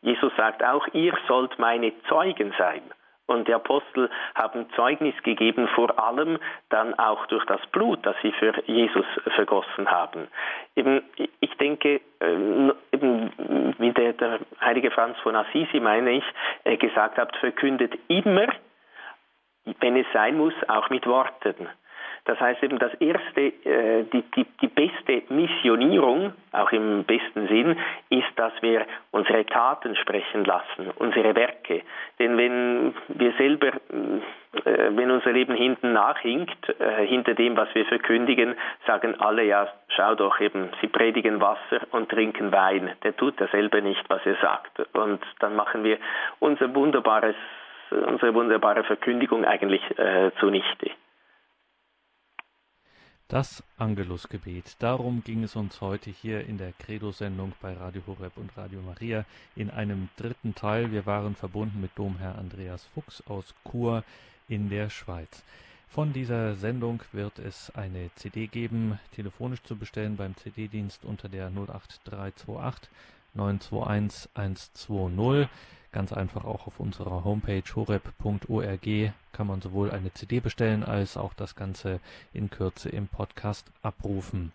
[0.01, 2.81] Jesus sagt auch, ihr sollt meine Zeugen sein.
[3.27, 6.37] Und die Apostel haben Zeugnis gegeben, vor allem
[6.69, 9.05] dann auch durch das Blut, das sie für Jesus
[9.35, 10.27] vergossen haben.
[10.75, 11.01] Eben,
[11.39, 16.23] ich denke, äh, eben, wie der, der heilige Franz von Assisi, meine ich,
[16.65, 18.47] äh, gesagt hat, verkündet immer,
[19.79, 21.67] wenn es sein muss, auch mit Worten.
[22.25, 27.77] Das heißt eben, das erste, äh, die, die, die beste Missionierung, auch im besten Sinn,
[28.09, 31.83] ist, dass wir unsere Taten sprechen lassen, unsere Werke.
[32.17, 37.85] Denn wenn wir selber, äh, wenn unser Leben hinten nachhinkt, äh, hinter dem, was wir
[37.85, 38.55] verkündigen,
[38.87, 42.91] sagen alle, ja, schau doch eben, sie predigen Wasser und trinken Wein.
[43.03, 44.79] Der tut ja selber nicht, was er sagt.
[44.95, 45.99] Und dann machen wir
[46.39, 47.35] unser wunderbares,
[47.91, 50.89] unsere wunderbare Verkündigung eigentlich äh, zunichte.
[53.27, 54.75] Das Angelusgebet.
[54.77, 59.25] Darum ging es uns heute hier in der Credo-Sendung bei Radio Horeb und Radio Maria
[59.55, 60.91] in einem dritten Teil.
[60.91, 64.03] Wir waren verbunden mit Domherr Andreas Fuchs aus Chur
[64.47, 65.41] in der Schweiz.
[65.87, 71.47] Von dieser Sendung wird es eine CD geben, telefonisch zu bestellen beim CD-Dienst unter der
[71.47, 72.91] 08328
[73.35, 75.49] 921 120.
[75.91, 81.33] Ganz einfach auch auf unserer Homepage horeb.org kann man sowohl eine CD bestellen als auch
[81.33, 82.01] das Ganze
[82.33, 84.51] in Kürze im Podcast abrufen.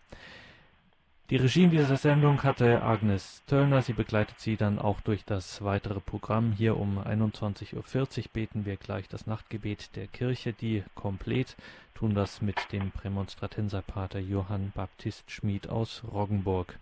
[1.30, 3.82] Die Regie dieser Sendung hatte Agnes Töllner.
[3.82, 6.52] Sie begleitet Sie dann auch durch das weitere Programm.
[6.52, 11.56] Hier um 21.40 Uhr beten wir gleich das Nachtgebet der Kirche, die komplett
[11.94, 16.78] tun das mit dem Prämonstratenserpater Johann Baptist Schmid aus Roggenburg.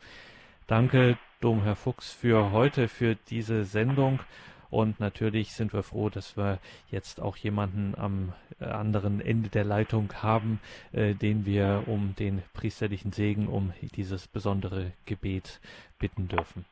[0.69, 4.21] Danke, Domherr Fuchs, für heute, für diese Sendung.
[4.69, 6.59] Und natürlich sind wir froh, dass wir
[6.91, 10.61] jetzt auch jemanden am äh, anderen Ende der Leitung haben,
[10.93, 15.59] äh, den wir um den priesterlichen Segen, um dieses besondere Gebet
[15.99, 16.67] bitten dürfen.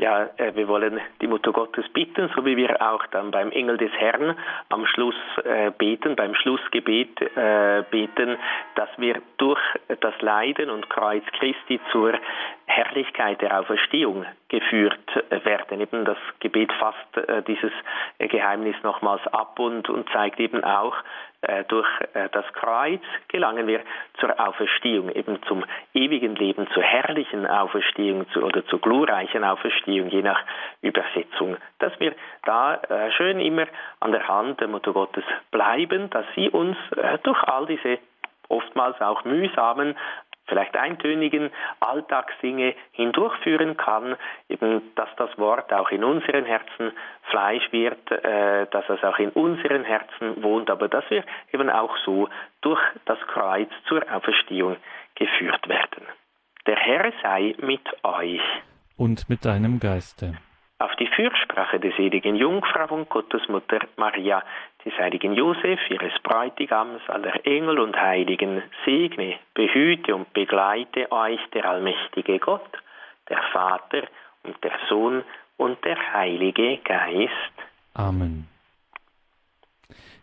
[0.00, 3.76] Ja, äh, wir wollen die Mutter Gottes bitten, so wie wir auch dann beim Engel
[3.78, 4.36] des Herrn
[4.68, 8.36] am Schluss äh, beten, beim Schlussgebet äh, beten,
[8.76, 9.60] dass wir durch
[10.00, 12.12] das Leiden und Kreuz Christi zur
[12.66, 14.98] Herrlichkeit der Auferstehung geführt
[15.30, 15.80] werden.
[15.80, 17.72] Eben das Gebet fasst äh, dieses
[18.18, 20.96] Geheimnis nochmals ab und, und zeigt eben auch,
[21.42, 23.80] äh, durch äh, das Kreuz gelangen wir
[24.18, 30.22] zur Auferstehung, eben zum ewigen Leben, zur herrlichen Auferstehung zu, oder zur glorreichen Auferstehung, je
[30.22, 30.40] nach
[30.80, 31.56] Übersetzung.
[31.78, 32.80] Dass wir da
[33.16, 33.66] schön immer
[34.00, 36.76] an der Hand der Mutter Gottes bleiben, dass sie uns
[37.22, 37.98] durch all diese
[38.48, 39.96] oftmals auch mühsamen,
[40.48, 44.16] vielleicht eintönigen Alltagsdinge hindurchführen kann,
[44.48, 46.92] eben dass das Wort auch in unseren Herzen
[47.30, 51.96] Fleisch wird, äh, dass es auch in unseren Herzen wohnt, aber dass wir eben auch
[52.04, 52.28] so
[52.60, 54.76] durch das Kreuz zur Auferstehung
[55.14, 56.06] geführt werden.
[56.66, 58.42] Der Herr sei mit euch.
[58.96, 60.34] Und mit deinem Geiste.
[60.80, 64.44] Auf die Fürsprache des seligen Jungfrau und Gottesmutter Maria
[64.88, 71.64] des heiligen Josef, ihres Bräutigams, aller Engel und Heiligen, segne, behüte und begleite euch der
[71.66, 72.70] allmächtige Gott,
[73.28, 74.04] der Vater
[74.44, 75.22] und der Sohn
[75.56, 77.54] und der Heilige Geist.
[77.94, 78.48] Amen.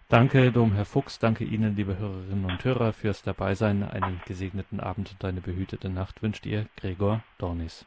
[0.10, 3.84] Danke, Domherr Fuchs, danke Ihnen, liebe Hörerinnen und Hörer, fürs Dabeisein.
[3.84, 7.86] Einen gesegneten Abend und eine behütete Nacht wünscht ihr Gregor Dornis.